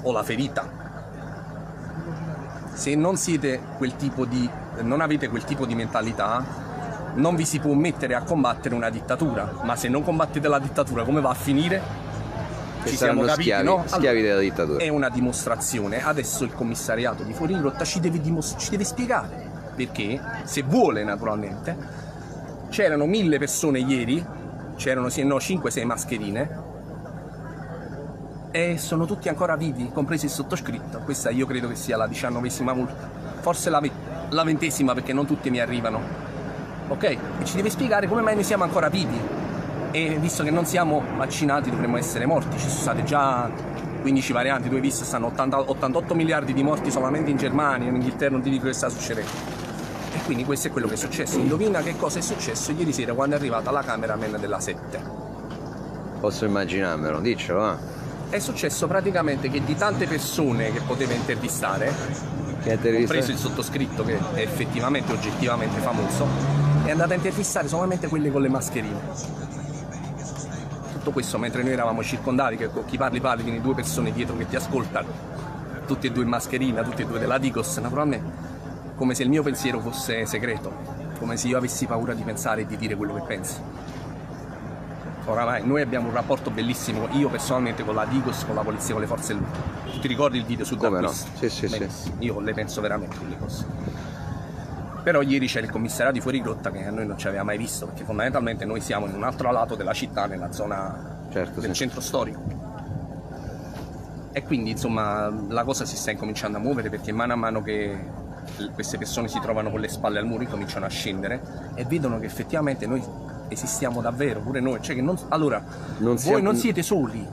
[0.00, 0.66] o la ferita.
[2.72, 4.48] Se non siete quel tipo di
[4.80, 6.42] non avete quel tipo di mentalità,
[7.16, 11.04] non vi si può mettere a combattere una dittatura, ma se non combattete la dittatura
[11.04, 11.82] come va a finire?
[12.82, 13.82] Che Ci siamo capiti, schiavi, no?
[13.84, 14.78] schiavi Allora, della dittatura.
[14.82, 16.02] è una dimostrazione.
[16.02, 21.04] Adesso il commissariato di Fuori Rotta ci deve, dimos- ci deve spiegare perché, se vuole
[21.04, 21.76] naturalmente,
[22.70, 24.42] c'erano mille persone ieri,
[24.76, 26.72] c'erano no, 5-6 mascherine
[28.50, 31.00] e sono tutti ancora vivi, compreso il sottoscritto.
[31.00, 33.10] Questa io credo che sia la diciannovesima multa,
[33.40, 33.82] forse la,
[34.28, 36.00] la ventesima perché non tutti mi arrivano.
[36.86, 37.02] Ok?
[37.02, 39.18] E ci deve spiegare come mai noi siamo ancora vivi.
[39.90, 42.56] E visto che non siamo vaccinati dovremmo essere morti.
[42.56, 43.50] Ci sono state già
[44.02, 47.96] 15 varianti, tu hai visto, stanno 80 88 miliardi di morti solamente in Germania, in
[47.96, 49.63] Inghilterra non ti dico che sta succedendo.
[50.14, 51.38] E quindi questo è quello che è successo.
[51.38, 55.02] Indovina che cosa è successo ieri sera quando è arrivata la cameraman della 7.
[56.20, 57.76] Posso immaginarmelo, diccelo, va.
[58.30, 61.92] È successo praticamente che di tante persone che poteva intervistare,
[62.62, 66.26] Che compreso il sottoscritto che è effettivamente oggettivamente famoso,
[66.84, 69.00] è andata a intervistare solamente quelle con le mascherine.
[70.92, 74.36] Tutto questo mentre noi eravamo circondati, che con chi parli parli, quindi due persone dietro
[74.36, 75.08] che ti ascoltano,
[75.86, 78.53] tutti e due in mascherina, tutti e due della Digos, naturalmente,
[78.96, 81.02] come se il mio pensiero fosse segreto.
[81.18, 83.60] come se io avessi paura di pensare e di dire quello che penso.
[85.26, 89.00] Oramai noi abbiamo un rapporto bellissimo, io personalmente con la Digos, con la polizia, con
[89.02, 89.92] le forze dell'ordine.
[89.92, 91.08] Tu ti ricordi il video su Come no?
[91.08, 91.78] Sì, sì, sì.
[91.78, 92.16] Benissimo.
[92.18, 93.64] Io le penso veramente quelle cose.
[95.02, 97.86] Però ieri c'era il commissariato di Fuorigrotta che a noi non ci aveva mai visto,
[97.86, 101.76] perché fondamentalmente noi siamo in un altro lato della città, nella zona Certo, del sì.
[101.76, 102.42] centro storico.
[104.32, 107.98] E quindi insomma la cosa si sta incominciando a muovere perché mano a mano che
[108.74, 111.40] queste persone si trovano con le spalle al muro incominciano a scendere
[111.74, 113.02] e vedono che effettivamente noi
[113.48, 114.80] esistiamo davvero, pure noi.
[114.80, 115.62] Cioè che non, allora,
[115.98, 117.26] Non voi siamo- non siete soli,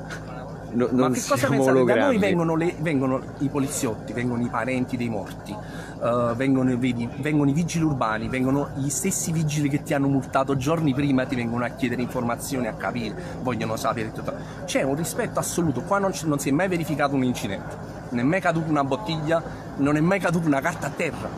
[0.74, 1.84] No- ma che cosa pensate?
[1.84, 7.10] Da noi vengono, le- vengono i poliziotti, vengono i parenti dei morti, eh, vengono, vedi,
[7.17, 11.36] vengono i vigili urbani, vengono gli stessi vigili che ti hanno multato giorni prima, ti
[11.36, 14.34] vengono a chiedere informazioni, a capire, vogliono sapere tutto.
[14.63, 17.76] C'è un rispetto assoluto, qua non, non si è mai verificato un incidente,
[18.12, 19.41] non è mai caduta una bottiglia,
[19.78, 21.30] non è mai caduta una carta a terra.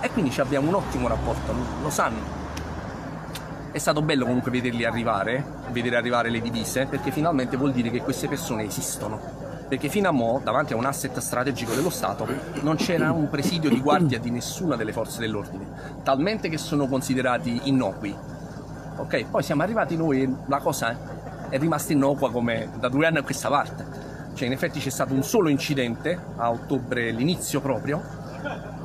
[0.00, 2.42] E quindi abbiamo un ottimo rapporto, lo- lo sanno.
[3.70, 8.02] È stato bello comunque vederli arrivare, vedere arrivare le divise, perché finalmente vuol dire che
[8.02, 9.20] queste persone esistono.
[9.66, 12.26] Perché fino a mo', davanti a un asset strategico dello Stato,
[12.60, 15.66] non c'era un presidio di guardia di nessuna delle forze dell'ordine,
[16.02, 18.14] talmente che sono considerati innocui.
[18.96, 20.96] Ok, poi siamo arrivati noi e la cosa
[21.48, 24.03] è rimasta innocua come da due anni a questa parte.
[24.34, 28.02] Cioè in effetti c'è stato un solo incidente a ottobre, l'inizio proprio,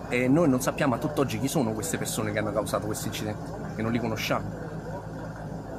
[0.09, 3.41] e noi non sappiamo a tutt'oggi chi sono queste persone che hanno causato questo incidente,
[3.75, 4.47] che non li conosciamo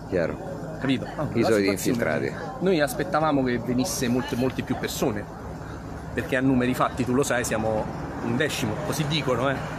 [0.09, 0.37] Chiaro.
[0.81, 1.07] capito?
[1.17, 2.33] Ah, I soliti infiltrati.
[2.61, 5.25] Noi aspettavamo che venisse molte, molte più persone,
[6.13, 7.85] perché a numeri fatti, tu lo sai, siamo
[8.25, 9.79] un decimo, così dicono, eh.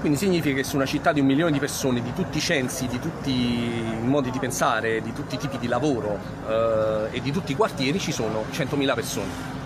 [0.00, 2.86] Quindi significa che su una città di un milione di persone, di tutti i censi,
[2.86, 7.32] di tutti i modi di pensare, di tutti i tipi di lavoro eh, e di
[7.32, 9.56] tutti i quartieri ci sono 100.000 persone.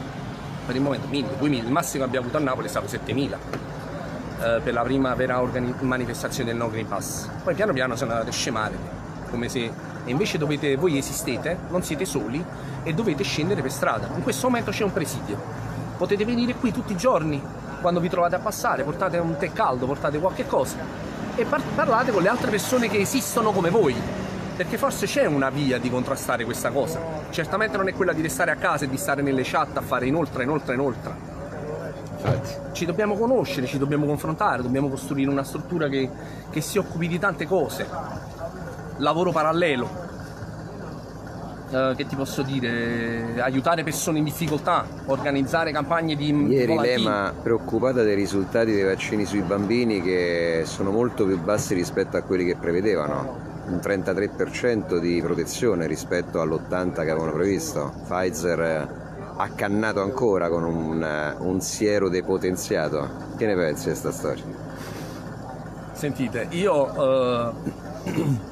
[0.65, 3.37] Per il momento 1.000, 2.000, il massimo che abbiamo avuto a Napoli è stato 7.000
[4.41, 5.43] eh, per la prima vera
[5.81, 7.29] manifestazione del No Green Pass.
[7.43, 8.77] Poi piano piano sono andate a scemare,
[9.29, 12.45] come se e invece dovete, voi esistete, non siete soli
[12.83, 14.09] e dovete scendere per strada.
[14.15, 15.41] In questo momento c'è un presidio.
[15.97, 17.41] Potete venire qui tutti i giorni,
[17.83, 20.77] quando vi trovate a passare, portate un tè caldo, portate qualche cosa
[21.35, 23.95] e par- parlate con le altre persone che esistono come voi.
[24.57, 27.01] Perché forse c'è una via di contrastare questa cosa.
[27.31, 30.07] Certamente non è quella di restare a casa e di stare nelle chat a fare
[30.07, 31.33] inoltre, inoltre, inoltre
[32.73, 36.09] ci dobbiamo conoscere, ci dobbiamo confrontare, dobbiamo costruire una struttura che,
[36.51, 37.87] che si occupi di tante cose.
[38.99, 40.02] Lavoro parallelo,
[41.73, 47.03] eh, che ti posso dire, aiutare persone in difficoltà, organizzare campagne di Ieri volantini.
[47.03, 52.23] l'EMA preoccupata dei risultati dei vaccini sui bambini che sono molto più bassi rispetto a
[52.23, 53.51] quelli che prevedevano.
[53.65, 57.93] Un 33% di protezione rispetto all'80% che avevano previsto.
[58.07, 59.01] Pfizer
[59.37, 63.09] accannato ancora con un, un siero depotenziato.
[63.37, 64.45] Che ne pensi di questa storia?
[65.93, 67.53] Sentite, io
[68.05, 68.51] eh,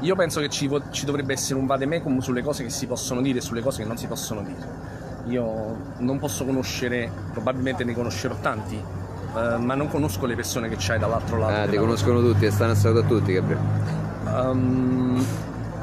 [0.00, 3.22] io penso che ci, vo- ci dovrebbe essere un vademecum sulle cose che si possono
[3.22, 4.94] dire e sulle cose che non si possono dire.
[5.26, 10.76] Io non posso conoscere, probabilmente ne conoscerò tanti, eh, ma non conosco le persone che
[10.78, 11.52] c'hai dall'altro lato.
[11.62, 13.60] Ah, ti conoscono tutti e stanno a saluto a tutti, Gabriele.
[14.28, 15.24] Ehm,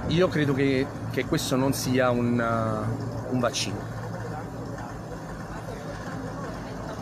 [0.08, 3.91] io credo che, che questo non sia un, uh, un vaccino.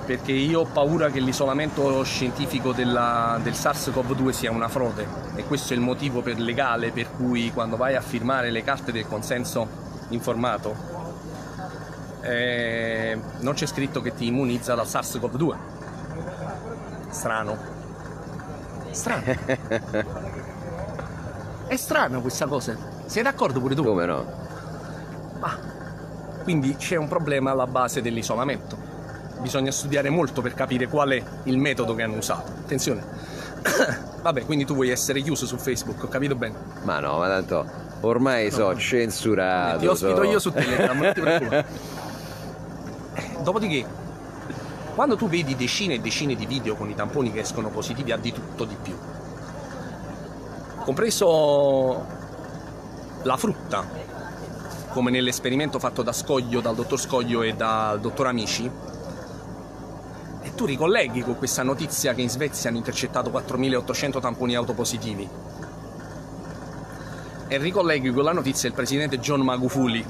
[0.05, 5.73] Perché io ho paura che l'isolamento scientifico della- del SARS-CoV-2 sia una frode e questo
[5.73, 9.67] è il motivo per- legale per cui quando vai a firmare le carte del consenso
[10.09, 10.91] informato
[12.21, 15.55] eh, non c'è scritto che ti immunizza dal SARS-CoV-2.
[17.09, 17.57] Strano.
[18.91, 19.23] Strano.
[21.67, 22.77] È strana questa cosa.
[23.05, 23.83] Sei d'accordo pure tu?
[23.83, 24.25] Come no?
[25.39, 25.57] Ah,
[26.43, 28.77] quindi c'è un problema alla base dell'isolamento.
[29.39, 32.51] Bisogna studiare molto per capire qual è il metodo che hanno usato.
[32.51, 34.09] Attenzione.
[34.21, 36.55] Vabbè, quindi tu vuoi essere chiuso su Facebook, ho capito bene.
[36.83, 37.65] Ma no, ma tanto
[38.01, 39.79] ormai so censurato.
[39.79, 41.65] Ti ospito so- io su Telegram, non ti preoccupare.
[43.41, 43.85] Dopodiché,
[44.93, 48.17] quando tu vedi decine e decine di video con i tamponi che escono positivi a
[48.17, 48.95] di tutto di più,
[50.83, 52.05] compreso
[53.23, 53.85] la frutta,
[54.89, 58.69] come nell'esperimento fatto da Scoglio, dal dottor Scoglio e dal dottor Amici,
[60.61, 65.27] tu ricolleghi con questa notizia che in Svezia hanno intercettato 4.800 tamponi autopositivi.
[67.47, 70.05] E ricolleghi con la notizia del presidente John Magufuli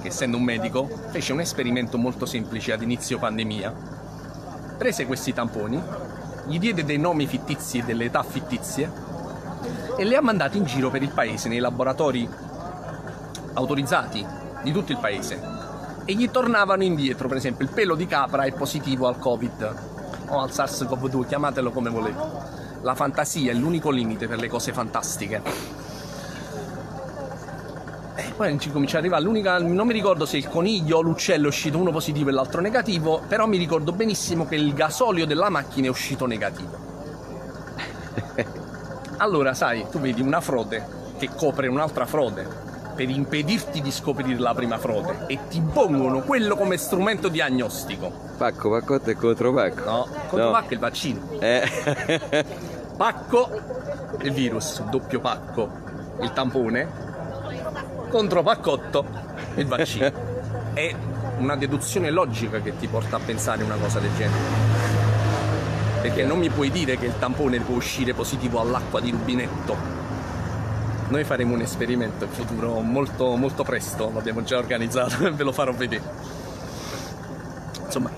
[0.00, 3.74] che essendo un medico fece un esperimento molto semplice ad inizio pandemia.
[4.78, 5.78] Prese questi tamponi
[6.46, 8.90] gli diede dei nomi fittizi e delle età fittizie
[9.98, 12.26] e li ha mandati in giro per il paese nei laboratori
[13.52, 14.24] autorizzati
[14.62, 15.65] di tutto il paese
[16.06, 19.74] e gli tornavano indietro, per esempio il pelo di capra è positivo al Covid
[20.28, 22.22] o al SARS-CoV-2, chiamatelo come volete.
[22.82, 25.42] La fantasia è l'unico limite per le cose fantastiche.
[28.14, 29.58] E poi ci comincia ad arrivare l'unica.
[29.58, 33.22] Non mi ricordo se il coniglio o l'uccello è uscito uno positivo e l'altro negativo,
[33.26, 36.94] però mi ricordo benissimo che il gasolio della macchina è uscito negativo.
[39.18, 42.65] Allora, sai, tu vedi una frode che copre un'altra frode
[42.96, 48.10] per impedirti di scoprire la prima frode e ti pongono quello come strumento diagnostico.
[48.38, 49.84] Pacco, paccotto e contro pacco.
[49.84, 50.50] No, contro No.
[50.50, 51.20] pacco è il vaccino.
[51.38, 52.44] Eh.
[52.96, 53.50] Pacco
[54.22, 55.70] il virus, doppio pacco
[56.22, 56.88] il tampone,
[58.08, 59.04] contro paccotto
[59.56, 60.10] il vaccino.
[60.72, 60.94] È
[61.38, 64.64] una deduzione logica che ti porta a pensare una cosa del genere.
[66.00, 69.76] Perché non mi puoi dire che il tampone può uscire positivo all'acqua di rubinetto.
[71.08, 75.52] Noi faremo un esperimento in futuro molto, molto presto, l'abbiamo già organizzato e ve lo
[75.52, 76.02] farò vedere.
[77.84, 78.10] Insomma,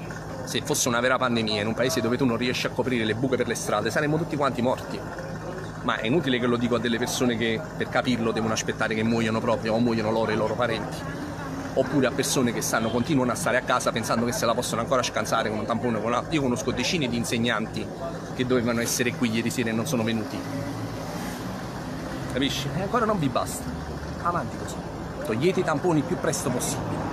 [0.45, 3.15] se fosse una vera pandemia in un paese dove tu non riesci a coprire le
[3.15, 4.99] buche per le strade, saremmo tutti quanti morti.
[5.83, 9.03] Ma è inutile che lo dico a delle persone che per capirlo devono aspettare che
[9.03, 10.97] muoiono proprio o muoiono loro e i loro parenti.
[11.75, 14.81] Oppure a persone che stanno, continuano a stare a casa pensando che se la possono
[14.81, 16.33] ancora scansare con un tampone o con altro.
[16.33, 17.87] Io conosco decine di insegnanti
[18.35, 20.39] che dovevano essere qui ieri sera e non sono venuti.
[22.33, 22.69] Capisci?
[22.77, 23.65] E ancora non vi basta.
[24.23, 24.75] Avanti così.
[25.25, 27.07] Togliete i tamponi il più presto possibile.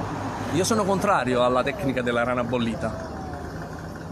[0.53, 3.13] Io sono contrario alla tecnica della rana bollita.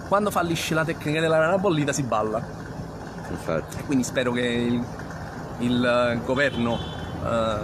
[0.08, 2.42] Quando fallisce la tecnica della rana bollita si balla.
[3.30, 3.84] Infatti.
[3.84, 4.86] Quindi spero che il,
[5.60, 6.78] il, eh, governo
[7.24, 7.58] eh,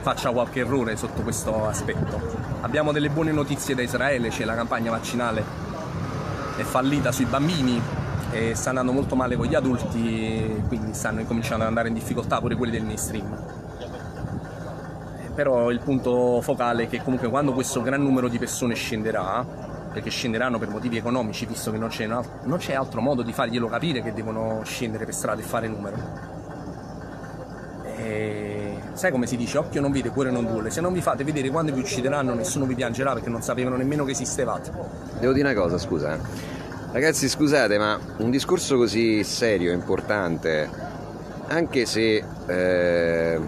[0.00, 2.20] faccia qualche errore sotto questo aspetto.
[2.62, 5.64] Abbiamo delle buone notizie da Israele, c'è la campagna vaccinale
[6.56, 7.80] è fallita sui bambini
[8.34, 12.40] e sta andando molto male con gli adulti, quindi stanno cominciando ad andare in difficoltà
[12.40, 13.38] pure quelli del mainstream.
[15.36, 19.46] Però il punto focale è che comunque quando questo gran numero di persone scenderà,
[19.92, 24.12] perché scenderanno per motivi economici, visto che non c'è altro modo di farglielo capire che
[24.12, 25.96] devono scendere per strada e fare numero.
[27.96, 30.70] E sai come si dice, occhio non vede, cuore non duole.
[30.70, 34.04] Se non vi fate vedere quando vi uccideranno, nessuno vi piangerà perché non sapevano nemmeno
[34.04, 34.72] che esistevate.
[35.20, 36.14] Devo dire una cosa, scusa.
[36.14, 36.53] eh.
[36.94, 40.70] Ragazzi, scusate, ma un discorso così serio, importante,
[41.48, 43.40] anche se eh,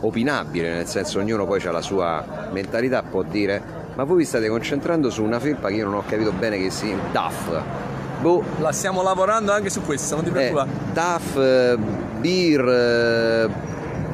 [0.00, 3.62] opinabile, nel senso ognuno poi ha la sua mentalità, può dire,
[3.94, 6.70] ma voi vi state concentrando su una felpa che io non ho capito bene che
[6.70, 6.92] si...
[7.12, 7.62] DAF.
[8.20, 10.70] Boh, La stiamo lavorando anche su questo, non ti eh, preoccupare.
[10.92, 11.78] DAF, eh,
[12.18, 13.48] BIR, eh,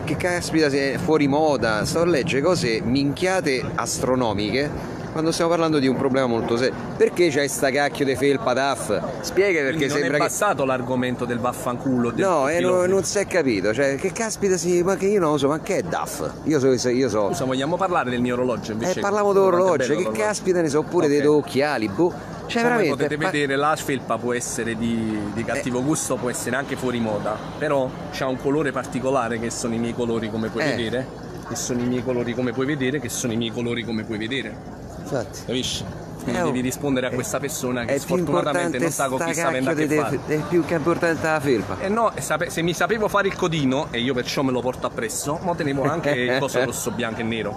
[0.04, 5.96] che caspita fuori moda, sto a leggere cose minchiate astronomiche quando stiamo parlando di un
[5.96, 6.76] problema molto serio.
[6.96, 9.20] Perché c'hai sta cacchio di felpa DAF?
[9.22, 10.26] Spiega perché Quindi non sembra è che...
[10.26, 12.12] passato l'argomento del vaffanculo.
[12.12, 14.80] Del No, eh, no, non si è capito, cioè che caspita si...
[14.84, 16.34] ma che io non lo so, ma che è DAF?
[16.44, 17.26] Io so, io so...
[17.28, 19.00] Scusa, vogliamo parlare del mio orologio invece?
[19.00, 21.10] Eh, parliamo è bello che caspita ne so, oppure Ok.
[21.12, 22.12] dei tuoi occhiali, boh.
[22.46, 22.90] Cioè Come veramente...
[22.90, 27.00] potete pa- vedere la felpa può essere di, di cattivo gusto, può essere anche fuori
[27.00, 30.76] moda, però c'ha un colore particolare che sono i miei colori come puoi Eh.
[30.76, 31.06] vedere,
[31.48, 34.16] che sono i miei colori come puoi vedere, che sono i miei colori come puoi
[34.18, 35.40] vedere, Infatti.
[35.46, 35.84] capisci?
[36.22, 36.46] Quindi Eh, oh.
[36.46, 39.88] devi rispondere a questa persona che sfortunatamente non sa con chi sta avendo a che
[39.88, 40.18] fare.
[40.26, 41.76] È più che importante la felpa.
[41.80, 45.38] Eh no, se mi sapevo fare il codino, e io perciò me lo porto appresso,
[45.42, 47.56] mo tenevo anche il coso rosso, bianco e nero.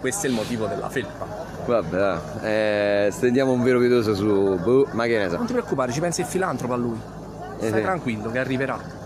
[0.00, 1.26] Questo è il motivo della felpa.
[1.64, 2.18] Vabbè,
[3.06, 4.58] eh, stendiamo un velo pietoso su.
[4.60, 5.36] Boh, ma che ne so.
[5.36, 6.98] Non ti preoccupare, ci pensa il filantropo a lui.
[7.60, 7.82] Eh Stai sì.
[7.82, 9.00] tranquillo che arriverà.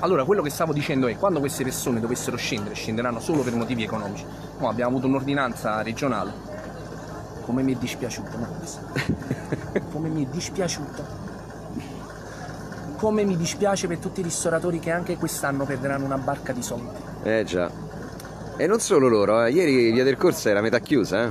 [0.00, 3.82] Allora, quello che stavo dicendo è quando queste persone dovessero scendere, scenderanno solo per motivi
[3.82, 4.24] economici.
[4.58, 6.32] Mo abbiamo avuto un'ordinanza regionale.
[7.50, 8.78] Come mi è dispiaciuto, Max.
[9.90, 11.04] Come mi è dispiaciuto.
[12.96, 16.94] Come mi dispiace per tutti i ristoratori che anche quest'anno perderanno una barca di soldi.
[17.24, 17.68] Eh già.
[18.56, 19.50] E non solo loro, eh.
[19.50, 21.28] ieri via del corso era metà chiusa, eh.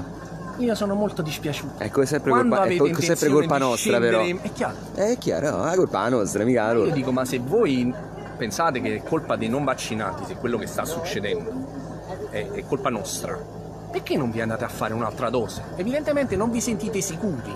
[0.57, 1.81] Io sono molto dispiaciuto.
[1.81, 4.21] Ecco, è sempre Quando colpa, è sempre colpa nostra, però.
[4.21, 4.75] È chiaro.
[4.95, 6.91] È chiaro, no, la colpa è nostra, mica la Io loro.
[6.91, 7.93] dico, ma se voi
[8.35, 12.89] pensate che è colpa dei non vaccinati, se quello che sta succedendo è, è colpa
[12.89, 13.58] nostra,
[13.91, 15.63] perché non vi andate a fare un'altra dose?
[15.75, 17.55] Evidentemente non vi sentite sicuri.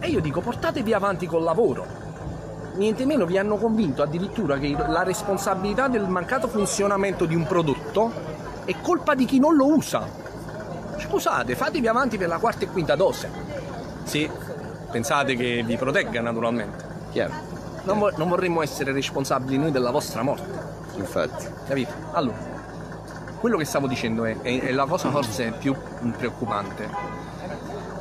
[0.00, 1.86] E io dico, portatevi avanti col lavoro.
[2.74, 8.10] Niente meno vi hanno convinto addirittura che la responsabilità del mancato funzionamento di un prodotto
[8.64, 10.04] è colpa di chi non lo usa.
[10.96, 13.30] Scusate, fatevi avanti per la quarta e quinta dose.
[14.04, 14.28] Se
[14.90, 16.84] pensate che vi protegga naturalmente.
[17.12, 17.32] Chiaro,
[17.84, 20.48] Non, vo- non vorremmo essere responsabili noi della vostra morte,
[20.96, 21.46] infatti.
[21.66, 21.92] capito?
[22.12, 22.36] Allora,
[23.42, 25.74] quello che stavo dicendo è, è- è la cosa forse più
[26.16, 26.88] preoccupante.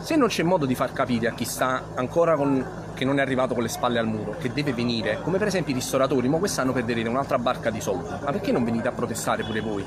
[0.01, 2.63] Se non c'è modo di far capire a chi sta ancora con,
[2.93, 5.73] che non è arrivato con le spalle al muro, che deve venire, come per esempio
[5.73, 9.43] i ristoratori, ma quest'anno perderete un'altra barca di soldi, ma perché non venite a protestare
[9.43, 9.85] pure voi?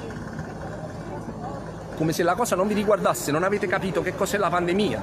[1.96, 5.02] come se la cosa non vi riguardasse, non avete capito che cos'è la pandemia.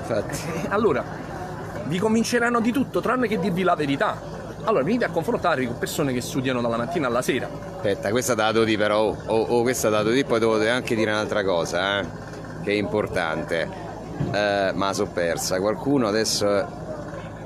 [0.00, 0.38] Infatti.
[0.64, 1.04] Eh, allora,
[1.84, 4.20] vi convinceranno di tutto tranne che dirvi la verità.
[4.64, 7.48] Allora venite a confrontarvi con persone che studiano dalla mattina alla sera.
[7.48, 10.60] Aspetta, questa da dato di però, oh, oh, oh, questa da dato di, poi devo
[10.68, 12.06] anche dire un'altra cosa, eh,
[12.62, 13.68] che è importante.
[14.32, 16.46] Eh, ma so persa, qualcuno adesso,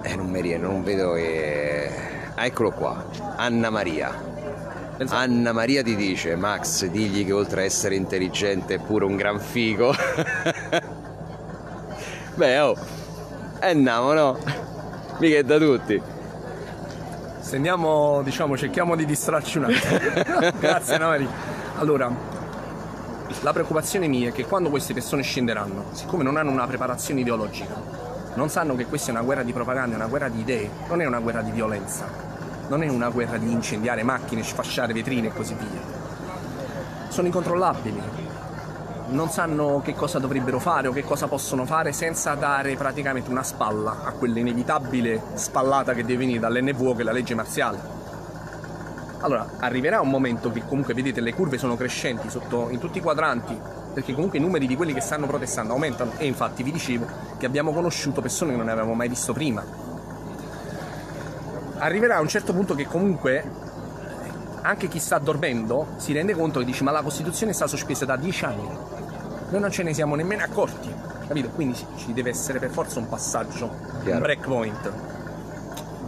[0.02, 1.88] eh, non mi riesco, non vedo che...
[2.34, 3.06] Ah, eccolo qua,
[3.36, 4.32] Anna Maria.
[4.96, 5.22] Pensate.
[5.22, 9.38] Anna Maria ti dice, Max, digli che oltre a essere intelligente è pure un gran
[9.38, 9.94] figo.
[12.34, 12.76] Beh, oh,
[13.60, 14.38] e andiamo, no?
[15.18, 16.13] Mica è da tutti.
[17.54, 20.50] Stendiamo, diciamo, cerchiamo di distrarci un attimo.
[20.58, 21.28] Grazie Maria.
[21.76, 22.10] Allora,
[23.42, 27.80] la preoccupazione mia è che quando queste persone scenderanno, siccome non hanno una preparazione ideologica,
[28.34, 31.00] non sanno che questa è una guerra di propaganda, è una guerra di idee, non
[31.00, 32.08] è una guerra di violenza,
[32.66, 35.80] non è una guerra di incendiare macchine, sfasciare vetrine e così via.
[37.06, 38.02] Sono incontrollabili,
[39.14, 43.44] non sanno che cosa dovrebbero fare o che cosa possono fare senza dare praticamente una
[43.44, 48.02] spalla a quell'inevitabile spallata che deve venire dall'NVO che è la legge marziale.
[49.20, 53.00] Allora, arriverà un momento che comunque vedete le curve sono crescenti sotto, in tutti i
[53.00, 53.58] quadranti,
[53.94, 57.06] perché comunque i numeri di quelli che stanno protestando aumentano e infatti vi dicevo
[57.38, 59.64] che abbiamo conosciuto persone che non avevamo mai visto prima.
[61.78, 63.62] Arriverà a un certo punto che comunque
[64.62, 68.16] anche chi sta dormendo si rende conto e dice ma la Costituzione sta sospesa da
[68.16, 68.68] dieci anni,
[69.54, 70.92] noi non ce ne siamo nemmeno accorti,
[71.28, 71.48] capito?
[71.50, 73.70] Quindi ci deve essere per forza un passaggio,
[74.02, 74.16] Chiaro.
[74.16, 74.92] un breakpoint.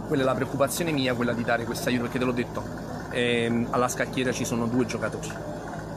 [0.05, 2.61] Quella è la preoccupazione mia, quella di dare questo aiuto, perché te l'ho detto,
[3.09, 5.31] ehm, alla scacchiera ci sono due giocatori.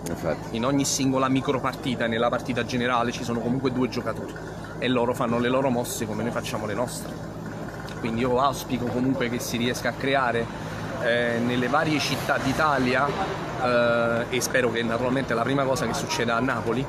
[0.08, 0.56] Infatti.
[0.56, 4.32] In ogni singola micropartita e nella partita generale ci sono comunque due giocatori
[4.78, 7.12] e loro fanno le loro mosse come noi facciamo le nostre.
[7.98, 10.46] Quindi io auspico comunque che si riesca a creare
[11.02, 13.08] eh, nelle varie città d'Italia
[13.62, 16.86] eh, e spero che naturalmente la prima cosa che succeda a Napoli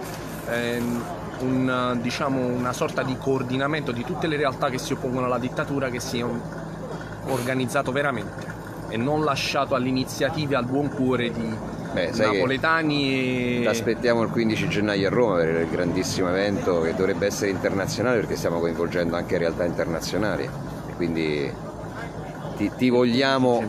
[0.50, 1.04] ehm,
[1.40, 5.90] un, diciamo, una sorta di coordinamento di tutte le realtà che si oppongono alla dittatura
[5.90, 6.26] che sia
[7.28, 14.22] organizzato veramente e non lasciato all'iniziativa al buon cuore di Beh, napoletani Ti e aspettiamo
[14.22, 18.60] il 15 gennaio a Roma per il grandissimo evento che dovrebbe essere internazionale perché stiamo
[18.60, 20.44] coinvolgendo anche realtà internazionali.
[20.44, 21.52] E Quindi
[22.56, 23.64] ti, ti vogliamo,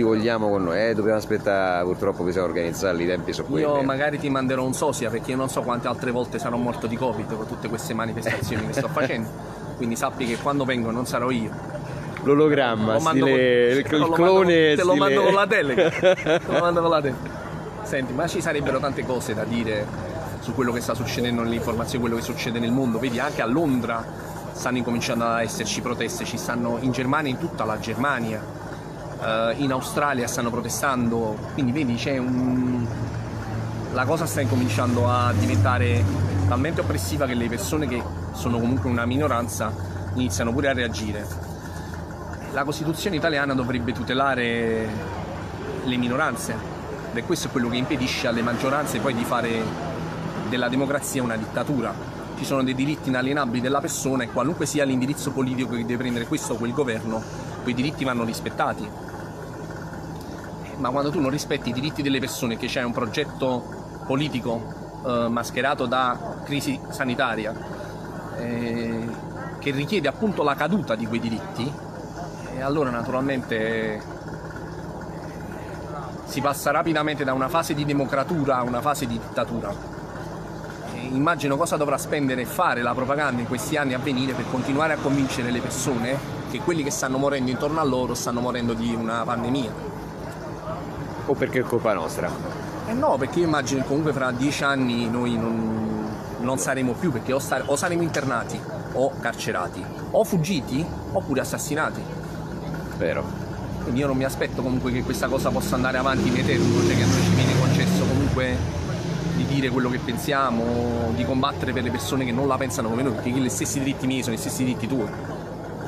[0.00, 0.88] ti vogliamo con noi.
[0.88, 3.66] Eh, dobbiamo aspettare, purtroppo bisogna organizzarli, i tempi sono quelli.
[3.66, 6.86] Io magari ti manderò un sosia perché io non so quante altre volte sarò morto
[6.86, 9.28] di Covid con tutte queste manifestazioni che sto facendo.
[9.76, 11.50] Quindi sappi che quando vengo non sarò io.
[12.22, 14.74] L'ologramma, stile, con- il, il clone.
[14.76, 15.90] te lo mando con la delega.
[15.90, 17.38] Te lo mando con la delega.
[17.82, 19.86] Senti, ma ci sarebbero tante cose da dire
[20.40, 22.98] su quello che sta succedendo nell'informazione, quello che succede nel mondo.
[22.98, 24.02] Vedi, anche a Londra
[24.52, 28.42] stanno incominciando ad esserci proteste, ci stanno in Germania, in tutta la Germania,
[29.22, 31.36] eh, in Australia stanno protestando.
[31.52, 32.86] Quindi vedi, c'è un.
[33.92, 36.04] La cosa sta incominciando a diventare
[36.48, 38.02] talmente oppressiva che le persone che
[38.32, 39.72] sono comunque una minoranza
[40.14, 41.48] iniziano pure a reagire
[42.52, 44.88] la Costituzione italiana dovrebbe tutelare
[45.84, 46.78] le minoranze
[47.12, 49.62] e questo è quello che impedisce alle maggioranze poi di fare
[50.48, 51.94] della democrazia una dittatura.
[52.36, 56.26] Ci sono dei diritti inalienabili della persona e qualunque sia l'indirizzo politico che deve prendere
[56.26, 57.22] questo o quel governo,
[57.62, 58.88] quei diritti vanno rispettati.
[60.80, 63.62] Ma quando tu non rispetti i diritti delle persone, che c'è un progetto
[64.06, 67.54] politico eh, mascherato da crisi sanitaria,
[68.38, 69.08] eh,
[69.58, 71.70] che richiede appunto la caduta di quei diritti,
[72.54, 74.02] e allora naturalmente
[76.24, 79.74] si passa rapidamente da una fase di democratura a una fase di dittatura.
[80.94, 84.46] E immagino cosa dovrà spendere e fare la propaganda in questi anni a venire per
[84.50, 86.18] continuare a convincere le persone
[86.50, 89.98] che quelli che stanno morendo intorno a loro stanno morendo di una pandemia.
[91.26, 92.30] O perché è colpa nostra.
[92.86, 96.08] Eh no, perché io immagino che comunque fra dieci anni noi non,
[96.40, 98.60] non saremo più, perché o, star- o saremo internati
[98.92, 102.02] o carcerati, o fuggiti oppure assassinati.
[102.96, 103.24] Vero.
[103.82, 106.96] Quindi io non mi aspetto comunque che questa cosa possa andare avanti in eterno, cioè
[106.96, 108.56] che a noi ci viene concesso comunque
[109.36, 113.02] di dire quello che pensiamo, di combattere per le persone che non la pensano come
[113.02, 115.08] noi, perché gli stessi diritti miei sono gli stessi diritti tuoi.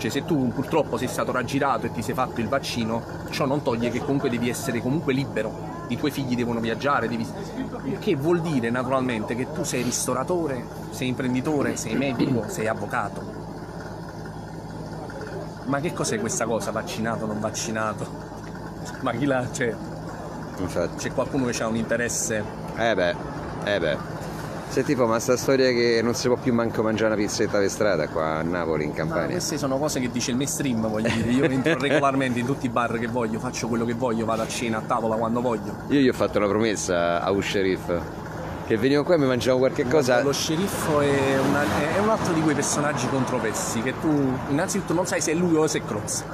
[0.02, 3.62] Cioè se tu purtroppo sei stato raggirato e ti sei fatto il vaccino, ciò non
[3.62, 5.84] toglie che comunque devi essere comunque libero.
[5.86, 7.24] I tuoi figli devono viaggiare, devi...
[8.00, 13.22] che vuol dire naturalmente che tu sei ristoratore, sei imprenditore, sei medico, sei avvocato.
[15.66, 18.04] Ma che cos'è questa cosa, vaccinato, non vaccinato?
[19.02, 19.48] Ma chi la...
[19.52, 19.72] Cioè,
[20.58, 20.96] Infatti.
[20.96, 22.44] c'è qualcuno che ha un interesse
[22.74, 23.14] Eh beh,
[23.66, 23.98] eh beh.
[24.72, 27.68] Se tipo, ma sta storia che non si può più manco mangiare una pizzetta per
[27.68, 29.26] strada qua a Napoli, in Ma Campania.
[29.32, 31.30] queste sono cose che dice il mainstream, voglio dire.
[31.30, 34.48] Io entro regolarmente in tutti i bar che voglio, faccio quello che voglio, vado a
[34.48, 35.76] cena, a tavola quando voglio.
[35.88, 37.92] Io gli ho fatto una promessa a Usheriff
[38.66, 40.22] che venivo qua e mi mangiavo qualche cosa.
[40.22, 41.64] Lo sceriffo è, una-
[41.94, 44.08] è un altro di quei personaggi controversi che tu
[44.48, 46.24] innanzitutto non sai se è lui o se è Crozza.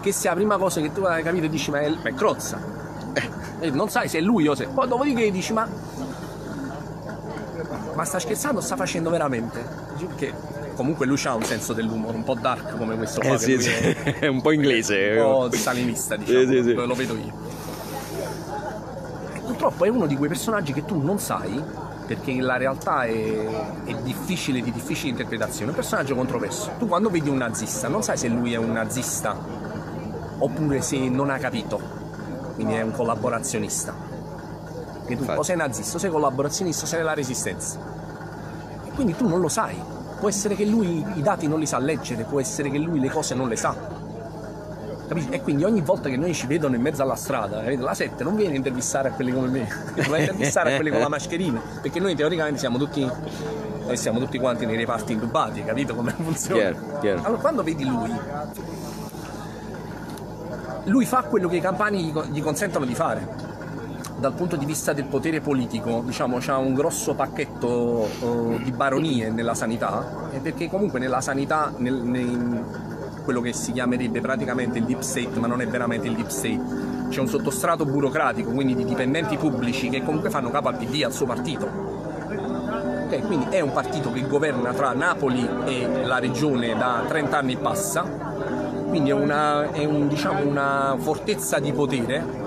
[0.00, 2.14] Che sia la prima cosa che tu hai capito e dici ma è, ma è
[2.14, 2.78] Crozza.
[3.58, 4.68] E non sai se è lui o se.
[4.68, 5.66] Poi dopodiché dici ma.
[8.00, 9.62] Ma sta scherzando o sta facendo veramente?
[9.98, 10.32] Perché
[10.74, 13.34] comunque lui ha un senso dell'umore, un po' dark come questo qua.
[13.34, 15.18] Eh sì, sì, è è un po' inglese.
[15.18, 17.32] un po' stalinista, diciamo, Sì, sì, lo vedo io.
[19.34, 21.62] E purtroppo è uno di quei personaggi che tu non sai,
[22.06, 23.46] perché la realtà è,
[23.84, 26.70] è difficile, di difficile interpretazione, un personaggio controverso.
[26.78, 29.36] Tu quando vedi un nazista non sai se lui è un nazista
[30.38, 31.78] oppure se non ha capito,
[32.54, 34.19] quindi è un collaborazionista.
[35.14, 35.38] Tu Infatti.
[35.38, 37.78] o sei nazista, o sei collaborazionista, o sei nella resistenza.
[38.84, 39.76] E quindi tu non lo sai.
[40.18, 43.08] Può essere che lui i dati non li sa leggere, può essere che lui le
[43.08, 43.74] cose non le sa.
[45.10, 45.30] Capisci?
[45.30, 47.84] E quindi ogni volta che noi ci vedono in mezzo alla strada, capito?
[47.84, 49.66] la 7 non viene a intervistare a quelli come me,
[50.08, 54.20] va a intervistare a quelli con la mascherina, perché noi teoricamente siamo tutti, noi siamo
[54.20, 56.60] tutti quanti nei reparti intubati, capito come funziona?
[56.60, 57.22] Chiaro, chiaro.
[57.24, 58.12] Allora quando vedi lui,
[60.84, 63.48] lui fa quello che i campani gli consentono di fare.
[64.20, 69.30] Dal punto di vista del potere politico, diciamo, c'ha un grosso pacchetto eh, di baronie
[69.30, 72.60] nella sanità, e perché comunque nella sanità, nel, nei-
[73.24, 76.60] quello che si chiamerebbe praticamente il deep state, ma non è veramente il deep state,
[77.08, 81.14] c'è un sottostrato burocratico, quindi di dipendenti pubblici che comunque fanno capo al PD, al
[81.14, 81.66] suo partito.
[83.06, 87.54] Ok, quindi è un partito che governa tra Napoli e la regione da 30 anni
[87.54, 88.02] e passa,
[88.86, 92.39] quindi è una, è un, diciamo, una fortezza di potere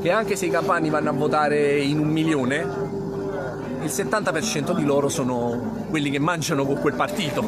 [0.00, 2.56] che anche se i campani vanno a votare in un milione,
[3.82, 7.42] il 70% di loro sono quelli che mangiano con quel partito.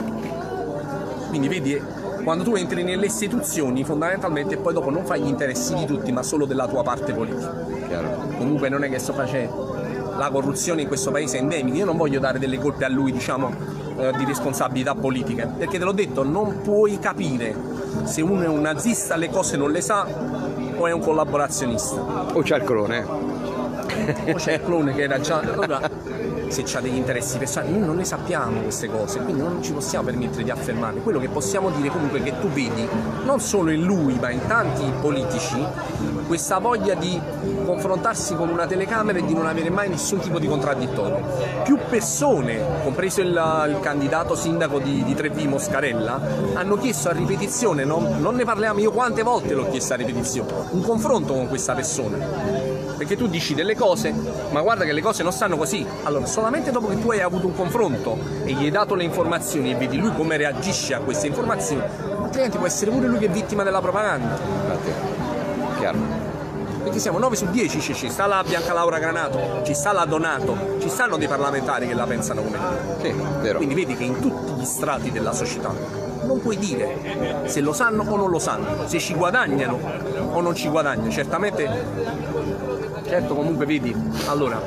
[1.28, 1.80] Quindi vedi,
[2.24, 6.22] quando tu entri nelle istituzioni fondamentalmente poi dopo non fai gli interessi di tutti ma
[6.22, 7.54] solo della tua parte politica.
[7.86, 8.34] Chiaro.
[8.36, 9.78] Comunque non è che sto facendo
[10.16, 13.10] la corruzione in questo paese è endemica, io non voglio dare delle colpe a lui,
[13.10, 13.50] diciamo,
[13.96, 17.54] eh, di responsabilità politiche, perché te l'ho detto, non puoi capire
[18.04, 20.06] se uno è un nazista le cose non le sa
[20.80, 22.00] o è un collaborazionista.
[22.32, 23.04] O c'è il colone.
[23.04, 25.40] O c'è il clone che era già.
[25.40, 25.78] Allora,
[26.48, 30.06] se c'ha degli interessi personali, noi non ne sappiamo queste cose, quindi non ci possiamo
[30.06, 31.00] permettere di affermarle.
[31.02, 32.88] Quello che possiamo dire comunque è che tu vedi,
[33.24, 35.62] non solo in lui, ma in tanti politici,
[36.30, 37.20] questa voglia di
[37.66, 41.20] confrontarsi con una telecamera e di non avere mai nessun tipo di contraddittorio.
[41.64, 46.20] Più persone, compreso il, il candidato sindaco di, di Trevi Moscarella,
[46.54, 50.52] hanno chiesto a ripetizione, non, non ne parliamo io quante volte l'ho chiesto a ripetizione,
[50.70, 54.14] un confronto con questa persona perché tu dici delle cose,
[54.50, 55.86] ma guarda che le cose non stanno così.
[56.02, 59.72] Allora, solamente dopo che tu hai avuto un confronto e gli hai dato le informazioni
[59.72, 61.82] e vedi lui come reagisce a queste informazioni,
[62.22, 64.36] altrimenti può essere pure lui che è vittima della propaganda.
[64.36, 65.20] Infatti.
[65.80, 66.19] Chiaro.
[66.90, 70.04] Perché siamo 9 su 10, ci, ci sta la Bianca Laura Granato, ci sta la
[70.06, 72.58] Donato, ci stanno dei parlamentari che la pensano come
[73.00, 73.12] te.
[73.12, 73.58] Sì, vero.
[73.58, 75.72] Quindi vedi che in tutti gli strati della società
[76.24, 79.78] non puoi dire se lo sanno o non lo sanno, se ci guadagnano
[80.32, 81.12] o non ci guadagnano.
[81.12, 81.62] Certamente
[83.10, 83.92] Certo, comunque vedi,
[84.26, 84.62] allora,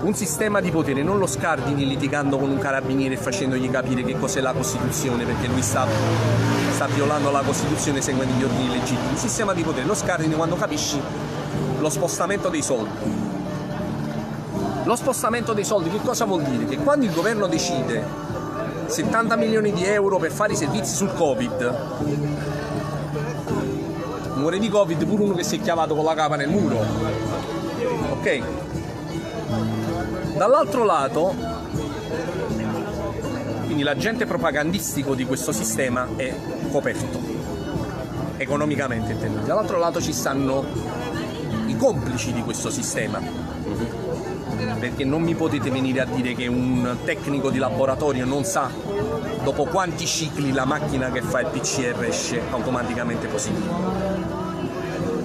[0.00, 4.18] un sistema di potere non lo scardini litigando con un carabiniere e facendogli capire che
[4.18, 5.86] cos'è la Costituzione, perché lui sta,
[6.72, 9.12] sta violando la Costituzione seguendo gli ordini legittimi.
[9.12, 10.98] Il sistema di potere lo scardini quando capisci
[11.78, 13.28] lo spostamento dei soldi.
[14.84, 16.64] Lo spostamento dei soldi che cosa vuol dire?
[16.64, 18.02] Che quando il governo decide
[18.86, 22.39] 70 milioni di euro per fare i servizi sul Covid,
[24.40, 26.78] muore di Covid pure uno che si è chiavato con la capa nel muro.
[28.12, 28.42] Ok?
[30.36, 31.34] Dall'altro lato,
[33.66, 36.34] quindi l'agente propagandistico di questo sistema è
[36.72, 37.20] coperto,
[38.38, 39.40] economicamente intendo.
[39.40, 40.64] Dall'altro lato ci stanno
[41.66, 43.20] i complici di questo sistema,
[44.78, 48.70] perché non mi potete venire a dire che un tecnico di laboratorio non sa
[49.42, 53.74] dopo quanti cicli la macchina che fa il PCR esce automaticamente positivo.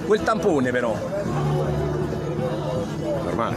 [0.06, 0.96] Quel tampone però,
[3.24, 3.56] Normale.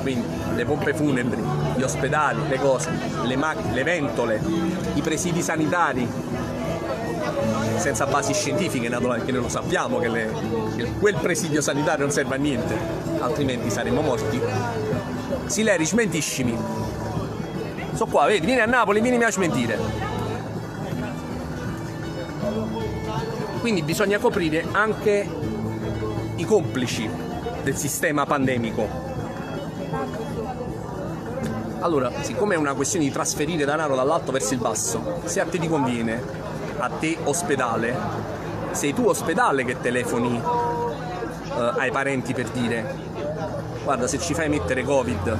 [0.00, 1.42] quindi le pompe funebri,
[1.76, 2.90] gli ospedali, le cose,
[3.24, 4.40] le macchine, le ventole,
[4.94, 6.08] i presidi sanitari,
[7.76, 10.32] senza basi scientifiche naturalmente, noi lo sappiamo che, le-
[10.76, 12.76] che quel presidio sanitario non serve a niente,
[13.22, 14.40] altrimenti saremmo morti.
[15.46, 16.56] Sileri, smentiscimi.
[17.94, 19.78] So qua, vedi, vieni a Napoli, vieni a smentire.
[23.60, 25.28] Quindi bisogna coprire anche
[26.36, 27.08] i complici
[27.62, 29.10] del sistema pandemico.
[31.80, 35.58] Allora, siccome è una questione di trasferire denaro dall'alto verso il basso, se a te
[35.58, 36.22] ti conviene,
[36.78, 37.96] a te ospedale,
[38.70, 43.10] sei tu ospedale che telefoni eh, ai parenti per dire
[43.82, 45.38] guarda se ci fai mettere Covid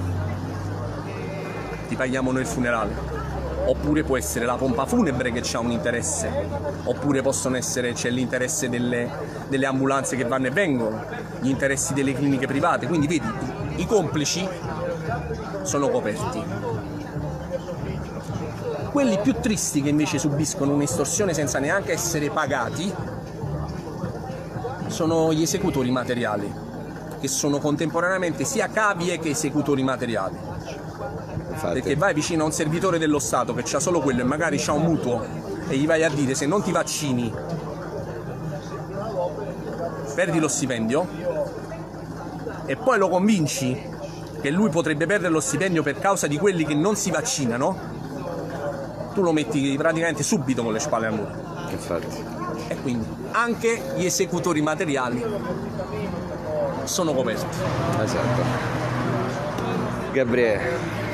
[1.92, 3.20] ti paghiamo noi il funerale.
[3.64, 6.48] Oppure può essere la pompa funebre che ha un interesse,
[6.84, 9.08] oppure possono essere, c'è l'interesse delle,
[9.48, 11.04] delle ambulanze che vanno e vengono,
[11.40, 13.30] gli interessi delle cliniche private, quindi vedi,
[13.76, 14.48] i complici
[15.62, 16.42] sono coperti.
[18.90, 22.92] Quelli più tristi che invece subiscono un'estorsione senza neanche essere pagati
[24.88, 26.71] sono gli esecutori materiali,
[27.22, 30.36] che sono contemporaneamente sia cavie che esecutori materiali.
[31.50, 31.74] Infatti.
[31.74, 34.72] Perché vai vicino a un servitore dello Stato che ha solo quello e magari ha
[34.72, 35.24] un mutuo
[35.68, 37.32] e gli vai a dire se non ti vaccini
[40.16, 41.06] perdi lo stipendio
[42.66, 43.90] e poi lo convinci
[44.40, 47.78] che lui potrebbe perdere lo stipendio per causa di quelli che non si vaccinano,
[49.14, 51.30] tu lo metti praticamente subito con le spalle al muro.
[51.70, 52.24] Infatti.
[52.66, 55.24] E quindi anche gli esecutori materiali
[56.84, 57.46] sono coperti.
[58.02, 58.80] Esatto.
[60.12, 60.60] Gabriele,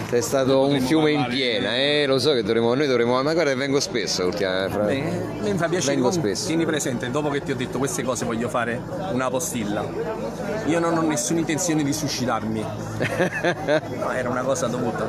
[0.09, 2.05] sei stato un fiume in piena, eh?
[2.07, 4.73] Lo so che dovremo, noi dovremo, ma guarda vengo spesso ultimamente.
[4.73, 4.83] Fra...
[4.85, 5.03] Beh,
[5.43, 6.47] mi fa piacere Vengo spesso.
[6.47, 8.81] tieni presente, dopo che ti ho detto queste cose voglio fare
[9.13, 9.87] una postilla.
[10.67, 12.65] Io non ho nessuna intenzione di suicidarmi.
[13.99, 15.05] No, era una cosa dovuta.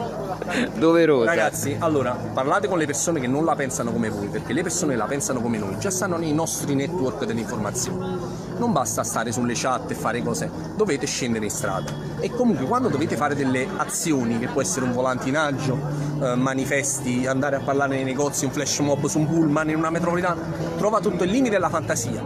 [0.75, 1.25] Doverosa.
[1.29, 4.95] Ragazzi, allora, parlate con le persone che non la pensano come voi, perché le persone
[4.95, 8.17] la pensano come noi, già stanno nei nostri network dell'informazione.
[8.59, 11.91] Non basta stare sulle chat e fare cose, dovete scendere in strada.
[12.19, 15.79] E comunque quando dovete fare delle azioni, che può essere un volantinaggio,
[16.21, 19.89] eh, manifesti, andare a parlare nei negozi, un flash mob su un pullman in una
[19.89, 20.41] metropolitana,
[20.77, 22.21] trova tutto il limite della fantasia,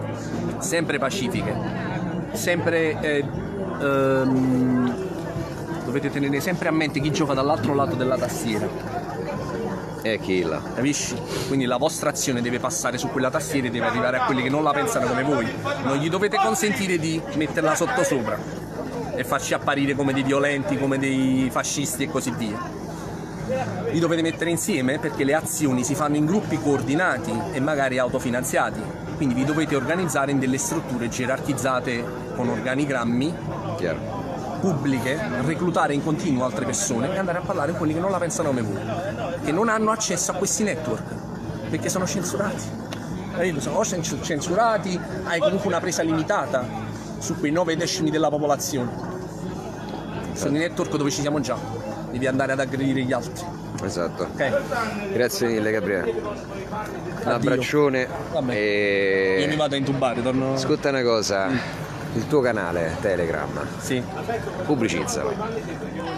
[0.57, 1.55] sempre pacifiche,
[2.31, 3.23] sempre eh,
[3.79, 4.95] ehm,
[5.85, 8.67] dovete tenere sempre a mente chi gioca dall'altro lato della tastiera,
[10.03, 10.61] Eh, Killa.
[10.75, 11.15] capisci?
[11.47, 14.49] Quindi la vostra azione deve passare su quella tastiera e deve arrivare a quelli che
[14.49, 15.47] non la pensano come voi.
[15.83, 18.37] Non gli dovete consentire di metterla sotto sopra
[19.15, 22.59] e farci apparire come dei violenti, come dei fascisti e così via.
[23.91, 28.81] Li dovete mettere insieme perché le azioni si fanno in gruppi coordinati e magari autofinanziati.
[29.15, 32.03] Quindi vi dovete organizzare in delle strutture gerarchizzate
[32.35, 33.33] con organigrammi
[33.77, 34.22] Chiaro.
[34.63, 38.17] Pubbliche, reclutare in continuo altre persone e andare a parlare con quelli che non la
[38.17, 38.79] pensano come voi,
[39.43, 41.03] che non hanno accesso a questi network,
[41.69, 42.81] perché sono censurati.
[43.57, 46.65] Sono o censurati, hai comunque una presa limitata
[47.17, 48.89] su quei nove decimi della popolazione.
[50.31, 51.57] Sono i network dove ci siamo già,
[52.09, 53.43] devi andare ad aggredire gli altri.
[53.83, 54.29] Esatto.
[54.31, 55.11] Ok?
[55.11, 56.13] Grazie mille Gabriele.
[56.13, 58.07] Un abbraccione.
[58.31, 58.53] Vabbè.
[59.39, 59.57] Io mi E...
[59.57, 60.53] vado a intubare, torno.
[60.53, 61.49] Ascolta una cosa,
[62.15, 63.49] il tuo canale Telegram,
[63.79, 64.01] Sì.
[64.65, 65.33] pubblicizzalo.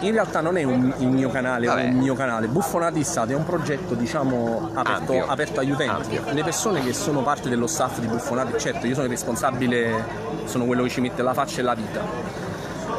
[0.01, 1.83] In realtà non è un, il mio canale, Vabbè.
[1.85, 2.47] un mio canale.
[2.47, 6.17] Buffonati in Stato è un progetto diciamo aperto, aperto agli utenti.
[6.17, 6.33] Ampio.
[6.33, 10.03] Le persone che sono parte dello staff di Buffonati, certo io sono il responsabile,
[10.45, 12.01] sono quello che ci mette la faccia e la vita.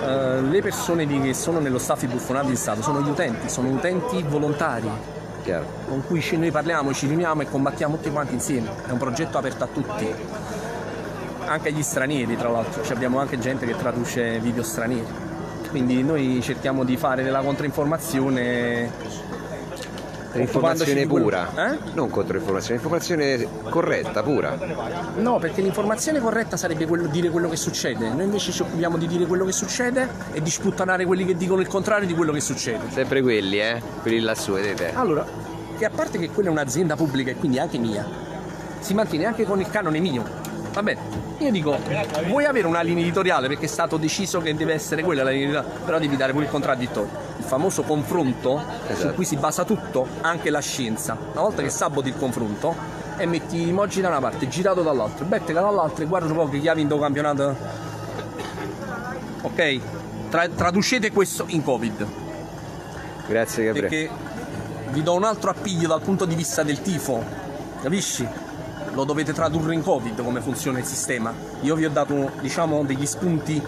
[0.02, 3.48] Eh, le persone di- che sono nello staff di Buffonati in Stato sono gli utenti,
[3.48, 4.88] sono utenti volontari
[5.42, 5.64] Chiaro.
[5.88, 8.68] con cui noi parliamo, ci riuniamo e combattiamo tutti quanti insieme.
[8.86, 10.14] È un progetto aperto a tutti,
[11.46, 15.24] anche agli stranieri tra l'altro, Ci abbiamo anche gente che traduce video stranieri.
[15.70, 19.24] Quindi noi cerchiamo di fare della controinformazione
[20.40, 21.78] Informazione pura, Eh?
[21.94, 24.58] non controinformazione, informazione corretta, pura.
[25.16, 28.10] No, perché l'informazione corretta sarebbe quello, dire quello che succede.
[28.10, 31.62] Noi invece ci occupiamo di dire quello che succede e di sputtanare quelli che dicono
[31.62, 32.80] il contrario di quello che succede.
[32.90, 33.80] Sempre quelli, eh?
[34.02, 34.92] Quelli lassù, vedete?
[34.94, 35.24] Allora,
[35.78, 38.06] che a parte che quella è un'azienda pubblica e quindi anche mia,
[38.80, 40.45] si mantiene anche con il canone mio.
[40.76, 41.00] Va bene,
[41.38, 41.78] io dico,
[42.26, 45.46] vuoi avere una linea editoriale perché è stato deciso che deve essere quella la linea
[45.60, 47.10] editoriale, però devi dare pure il contraddittorio.
[47.38, 49.14] Il famoso confronto su Esatto.
[49.14, 51.16] cui si basa tutto, anche la scienza.
[51.32, 52.74] Una volta che saboti il confronto
[53.16, 56.48] e metti i emoji da una parte, girato dall'altra, bettega dall'altra e guarda un po'
[56.50, 57.56] che chi ha vinto il campionato.
[59.40, 59.80] Ok?
[60.28, 62.06] Tra- traducete questo in Covid
[63.28, 63.88] Grazie Gabriele.
[63.88, 64.10] perché
[64.90, 67.24] vi do un altro appiglio dal punto di vista del tifo,
[67.80, 68.28] capisci?
[68.96, 71.30] Lo dovete tradurre in Covid come funziona il sistema.
[71.60, 73.62] Io vi ho dato, diciamo, degli spunti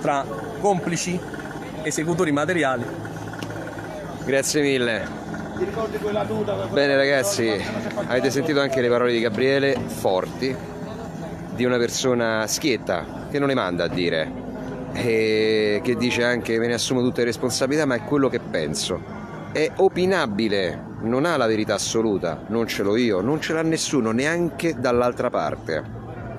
[0.00, 0.24] tra
[0.58, 1.18] complici,
[1.82, 2.84] esecutori materiali.
[4.24, 5.06] Grazie mille.
[6.72, 7.48] Bene ragazzi,
[8.08, 10.56] avete sentito anche le parole di Gabriele, forti,
[11.54, 14.32] di una persona schietta, che non le manda a dire,
[14.94, 19.19] e che dice anche me ne assumo tutte le responsabilità, ma è quello che penso.
[19.52, 24.12] È opinabile, non ha la verità assoluta, non ce l'ho io, non ce l'ha nessuno,
[24.12, 25.82] neanche dall'altra parte,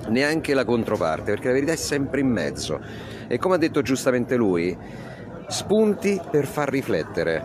[0.08, 2.80] neanche la controparte, perché la verità è sempre in mezzo.
[3.28, 4.74] E come ha detto giustamente lui,
[5.46, 7.44] spunti per far riflettere,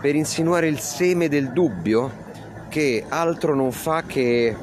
[0.00, 2.10] per insinuare il seme del dubbio
[2.68, 4.56] che altro non fa che,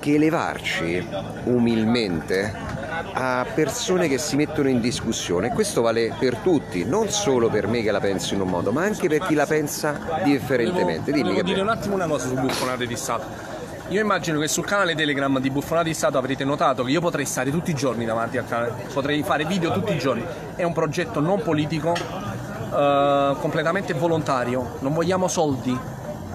[0.00, 1.08] che elevarci
[1.44, 2.71] umilmente
[3.12, 5.50] a persone che si mettono in discussione.
[5.50, 8.82] Questo vale per tutti, non solo per me che la penso in un modo, ma
[8.82, 11.12] anche per chi la pensa differentemente.
[11.12, 13.50] Dimmi Volevo dire un attimo una cosa su buffonate di Stato.
[13.88, 17.26] Io immagino che sul canale Telegram di Buffonate di Stato avrete notato che io potrei
[17.26, 20.24] stare tutti i giorni davanti al canale, potrei fare video tutti i giorni.
[20.56, 24.76] È un progetto non politico, eh, completamente volontario.
[24.80, 25.78] Non vogliamo soldi,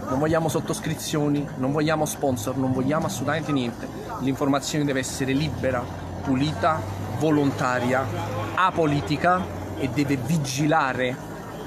[0.09, 3.87] non vogliamo sottoscrizioni, non vogliamo sponsor, non vogliamo assolutamente niente.
[4.19, 5.83] L'informazione deve essere libera,
[6.27, 6.81] pulita,
[7.19, 8.05] volontaria,
[8.53, 9.45] apolitica
[9.77, 11.15] e deve vigilare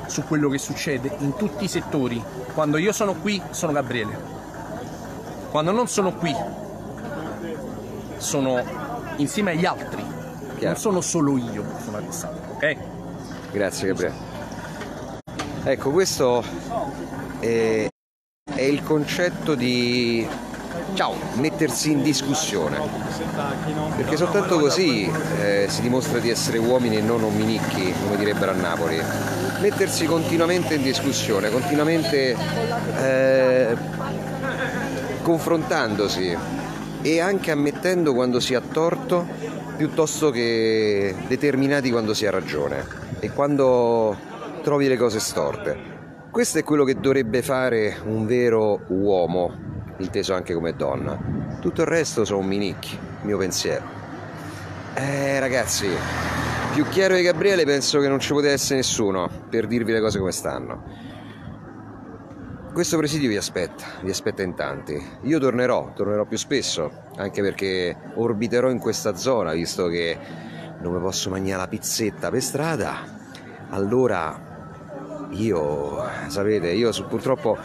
[0.07, 2.23] su quello che succede in tutti i settori.
[2.53, 4.19] Quando io sono qui sono Gabriele.
[5.51, 6.35] Quando non sono qui
[8.19, 8.63] sono
[9.17, 10.05] insieme agli altri.
[10.59, 10.67] Chiaro.
[10.67, 12.77] Non sono solo io di Stato, ok?
[13.53, 14.15] Grazie Gabriele.
[15.65, 16.45] Ecco, questo
[17.39, 17.89] è,
[18.45, 20.29] è il concetto di
[20.95, 22.79] ciao, mettersi in discussione.
[23.97, 25.11] Perché soltanto così
[25.41, 29.01] eh, si dimostra di essere uomini e non omminicchi, come direbbero a Napoli.
[29.61, 32.37] Mettersi continuamente in discussione, continuamente
[32.97, 33.77] eh,
[35.23, 36.37] confrontandosi
[37.03, 39.27] e anche ammettendo quando si ha torto
[39.77, 42.85] piuttosto che determinati quando si ha ragione
[43.19, 44.17] e quando
[44.63, 45.89] trovi le cose storte.
[46.31, 49.70] Questo è quello che dovrebbe fare un vero uomo,
[50.03, 51.19] inteso anche come donna.
[51.61, 53.85] Tutto il resto sono minicchi, mio pensiero.
[54.95, 55.89] Eh ragazzi,
[56.73, 60.19] più chiaro di Gabriele penso che non ci poteva essere nessuno per dirvi le cose
[60.19, 60.83] come stanno.
[62.73, 65.01] Questo presidio vi aspetta, vi aspetta in tanti.
[65.23, 70.17] Io tornerò, tornerò più spesso, anche perché orbiterò in questa zona, visto che
[70.81, 72.99] non mi posso mangiare la pizzetta per strada.
[73.71, 77.59] Allora io, sapete, io purtroppo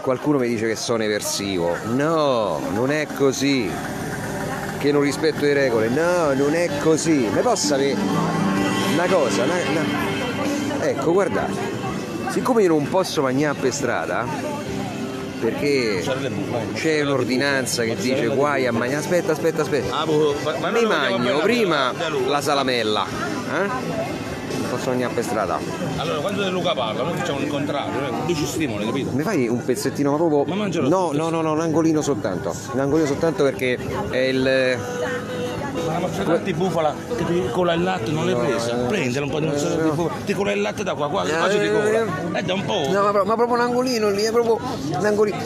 [0.00, 1.76] qualcuno mi dice che sono eversivo.
[1.92, 3.70] No, non è così.
[4.78, 5.88] Che non rispetto le regole.
[5.88, 7.28] No, non è così.
[7.32, 7.96] Mi posso sapere
[8.92, 9.42] una cosa?
[9.44, 11.52] una- una- Ecco, guardate.
[12.30, 14.24] Siccome io non posso mangiare per strada,
[15.40, 16.02] perché
[16.74, 19.00] c'è un'ordinanza che dice guai a mangiare.
[19.00, 19.98] Aspetta, aspetta, aspetta.
[20.00, 21.92] Ah, boh, ma- ma Mi mangio prima
[22.26, 23.04] la salamella.
[23.06, 24.29] Eh?
[24.70, 25.58] Non posso mangiare per strada.
[25.96, 29.10] Allora, quando De Luca parla, noi facciamo il contrario, eh, lui ci stimola, capito?
[29.10, 30.44] Mi fai un pezzettino ma proprio.
[30.44, 32.54] Ma mangialo No, no, no, no, un angolino soltanto.
[32.72, 33.76] Un angolino soltanto perché
[34.10, 34.78] è il.
[35.86, 38.76] Ma la mozzarella di bufala che ti cola il latte non l'hai presa?
[38.76, 41.58] Prendere un po' di mozzarella di bufala, ti cola il latte da qua, qua, quasi
[41.58, 42.38] ti cola.
[42.38, 42.86] Eh, da un po'.
[42.90, 44.60] No, ma proprio un angolino lì, è proprio
[44.96, 45.36] un angolino.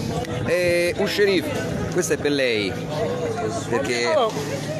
[0.44, 1.48] Eh, un sceriffo,
[1.92, 2.70] questo è per lei.
[3.70, 4.73] Perché.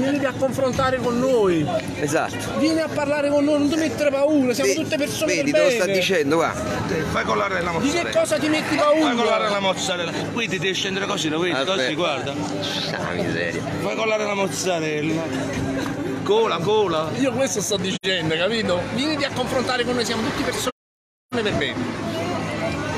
[0.00, 1.66] Vieni a confrontare con noi,
[2.00, 2.58] Esatto.
[2.58, 5.60] vieni a parlare con noi, non ti mettere paura, siamo Ve- tutte persone Vedi, per
[5.60, 5.98] te lo sta bene.
[5.98, 6.62] dicendo, guarda.
[7.10, 8.08] Fai colare la Di mozzarella.
[8.10, 9.48] che cosa ti metti Fai colare paura?
[9.50, 10.10] la mozzarella.
[10.32, 11.54] Qui ti devi scendere così, lo vedi?
[11.54, 11.74] Aspetta.
[11.76, 12.32] Così, guarda.
[12.32, 13.62] Ah, miseria.
[13.80, 15.22] Fai colare la mozzarella.
[16.22, 17.10] Cola, cola.
[17.18, 18.80] Io questo sto dicendo, capito?
[18.94, 20.70] Vieni a confrontare con noi, siamo tutti persone
[21.30, 22.08] per bene.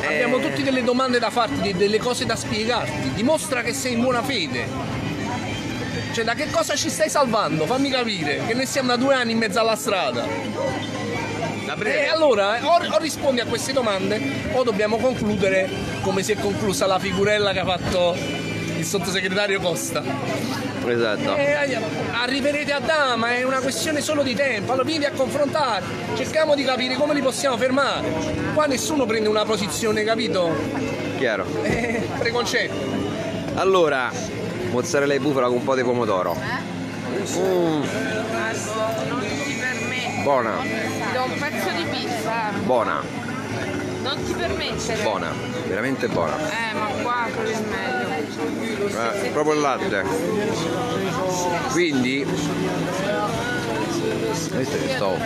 [0.07, 3.13] Abbiamo tutti delle domande da farti, de- delle cose da spiegarti.
[3.15, 5.01] Dimostra che sei in buona fede.
[6.13, 7.65] Cioè, da che cosa ci stai salvando?
[7.65, 10.27] Fammi capire, che noi siamo da due anni in mezzo alla strada.
[11.85, 14.21] E allora, eh, o, o rispondi a queste domande,
[14.53, 15.71] o dobbiamo concludere
[16.03, 18.15] come si è conclusa la figurella che ha fatto
[18.77, 20.03] il sottosegretario Costa.
[20.87, 21.37] Esatto.
[21.37, 21.79] Eh,
[22.13, 24.73] arriverete a Dama, è una questione solo di tempo.
[24.73, 25.85] Allora vieni a confrontare,
[26.15, 28.13] cerchiamo di capire come li possiamo fermare.
[28.53, 30.55] Qua nessuno prende una posizione, capito?
[31.17, 31.47] Chiaro.
[31.63, 33.01] Eh, preconcetto.
[33.55, 34.11] Allora,
[34.73, 36.37] mozzarella di bufala con un po' di pomodoro.
[37.37, 37.83] Mm,
[40.25, 42.51] buona, Ti do un pezzo di pizza.
[42.65, 43.03] buona,
[44.03, 45.03] Non ti permettere.
[45.03, 45.33] buona,
[45.69, 46.37] veramente buona.
[46.39, 48.89] Eh, ma qua quello è meglio.
[49.25, 50.05] Eh, proprio il latte.
[51.71, 52.27] Quindi,
[54.95, 55.19] sto.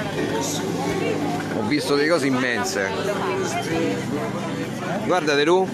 [1.56, 2.90] Ho visto delle cose immense.
[5.06, 5.66] Guardate tu.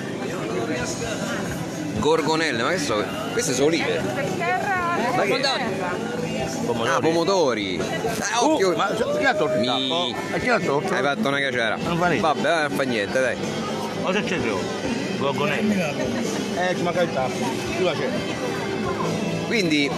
[2.02, 3.00] Gorgonelle, ma che so?
[3.30, 4.02] Queste sono olive.
[4.14, 4.96] Per terra.
[5.14, 5.90] Ma che- terra.
[6.94, 7.80] Ah, pomodori.
[7.80, 8.74] Ah, occhio.
[8.74, 10.14] Ma chi ha tolto il Mi- tappo?
[10.34, 10.92] E chi l'ha tolto?
[10.94, 11.76] Hai fatto una cacera.
[11.76, 12.20] Non fa niente.
[12.26, 13.36] Vabbè, non fa niente, dai.
[14.02, 14.58] Cosa c'è tu?
[15.18, 15.90] Gorgonella.
[15.90, 17.46] Eh, ci manca il tappo.
[17.76, 18.08] Tu la c'è.
[19.46, 19.88] Quindi,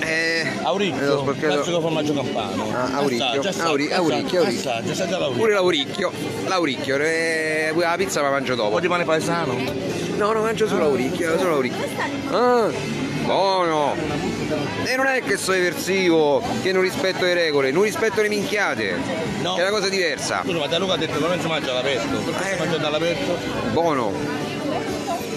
[0.00, 2.70] eh, Auricchio, sporcato- classico formaggio campano.
[2.74, 4.92] Ah, Auricchio, Assaggia, assaggia, Auri- Auricchio, assaggia, Auricchio.
[4.92, 5.38] Assaggia, l'auricchio.
[5.42, 6.12] pure l'auricchio.
[6.46, 8.80] L'auricchio, eh, la pizza la mangio Un po' dopo.
[8.80, 9.54] di pane paesano.
[10.16, 11.86] No, no, mangio solo l'auricchio, solo l'auricchio.
[12.30, 12.68] Ah,
[13.24, 13.94] buono.
[14.84, 18.96] E non è che sono eversivo, che non rispetto le regole, non rispetto le minchiate.
[19.42, 19.54] No.
[19.54, 20.42] Che è una cosa diversa.
[20.44, 22.16] Scusa, ma Da Luca ha detto che non si mangia all'aperto.
[22.18, 23.38] Perché si mangia all'aperto?
[23.72, 24.12] Buono.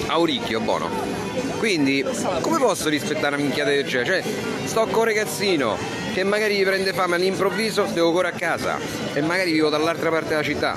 [0.08, 1.23] Auricchio, buono.
[1.58, 2.06] Quindi,
[2.42, 4.22] come posso rispettare una minchiata del genere?
[4.22, 4.34] Cioè,
[4.66, 5.78] sto con un ragazzino
[6.14, 8.78] che magari gli prende fame all'improvviso, devo correre a casa
[9.14, 10.76] e magari vivo dall'altra parte della città.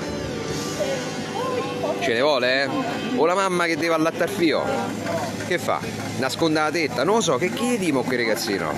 [1.99, 2.69] Ce ne vuole, eh?
[3.15, 4.63] O la mamma che deve allattare fio.
[5.45, 5.79] Che fa?
[6.17, 7.03] Nasconde la tetta?
[7.03, 8.73] Non lo so, che chiedimo a quel ragazzino?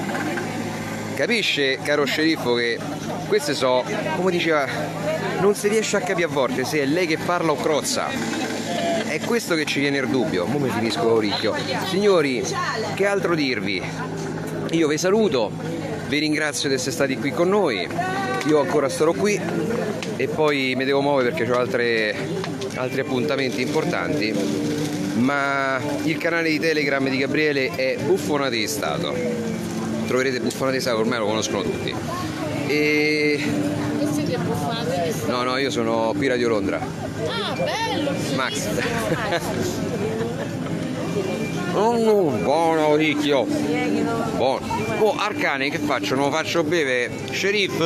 [1.15, 2.77] Capisce, caro sceriffo, che
[3.27, 3.83] queste so,
[4.15, 4.65] come diceva,
[5.39, 8.48] non si riesce a capire a volte se è lei che parla o crozza.
[9.09, 10.45] È questo che ci viene il dubbio.
[10.45, 11.55] Mo mi finisco l'oricchio.
[11.87, 12.43] Signori,
[12.93, 13.81] che altro dirvi?
[14.69, 15.49] Io vi saluto,
[16.07, 17.87] vi ringrazio di essere stati qui con noi.
[18.45, 19.41] Io ancora starò qui
[20.15, 22.15] e poi mi devo muovere perché ho altre,
[22.75, 24.31] altri appuntamenti importanti.
[25.15, 29.11] Ma il canale di Telegram di Gabriele è Buffonate di Stato.
[30.05, 31.95] Troverete Buffonate di Stato, ormai lo conoscono tutti.
[32.67, 33.88] E?
[35.27, 36.79] No, no, io sono qui Radio Londra.
[36.79, 38.11] Ah, bello!
[38.35, 38.67] Max.
[41.73, 43.43] Oh, buono ricchio.
[43.43, 44.65] Buono.
[44.99, 46.15] Oh, Arcane che faccio?
[46.15, 47.09] Non lo faccio bere?
[47.31, 47.77] Sceriff,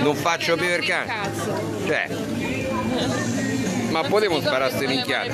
[0.00, 1.12] non faccio bere il cane.
[1.86, 2.08] Cioè.
[3.90, 5.32] Ma potevo sparare a ste minchiate.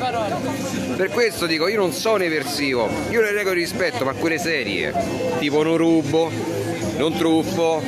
[0.96, 4.92] Per questo dico, io non sono eversivo, io le regole rispetto, ma quelle serie,
[5.38, 6.30] tipo non rubo,
[6.96, 7.82] non truffo,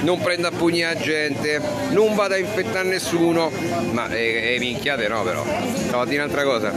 [0.00, 3.50] non prendo a pugni la gente, non vado a infettare nessuno,
[3.90, 5.44] ma le, le minchiate no però.
[5.74, 6.72] Stavo a dire un'altra cosa,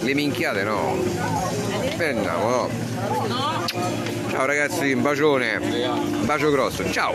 [0.00, 0.96] le minchiate no.
[1.98, 2.68] Eh no,
[3.26, 3.66] no.
[4.30, 7.14] Ciao ragazzi, un bacione, un bacio grosso, ciao!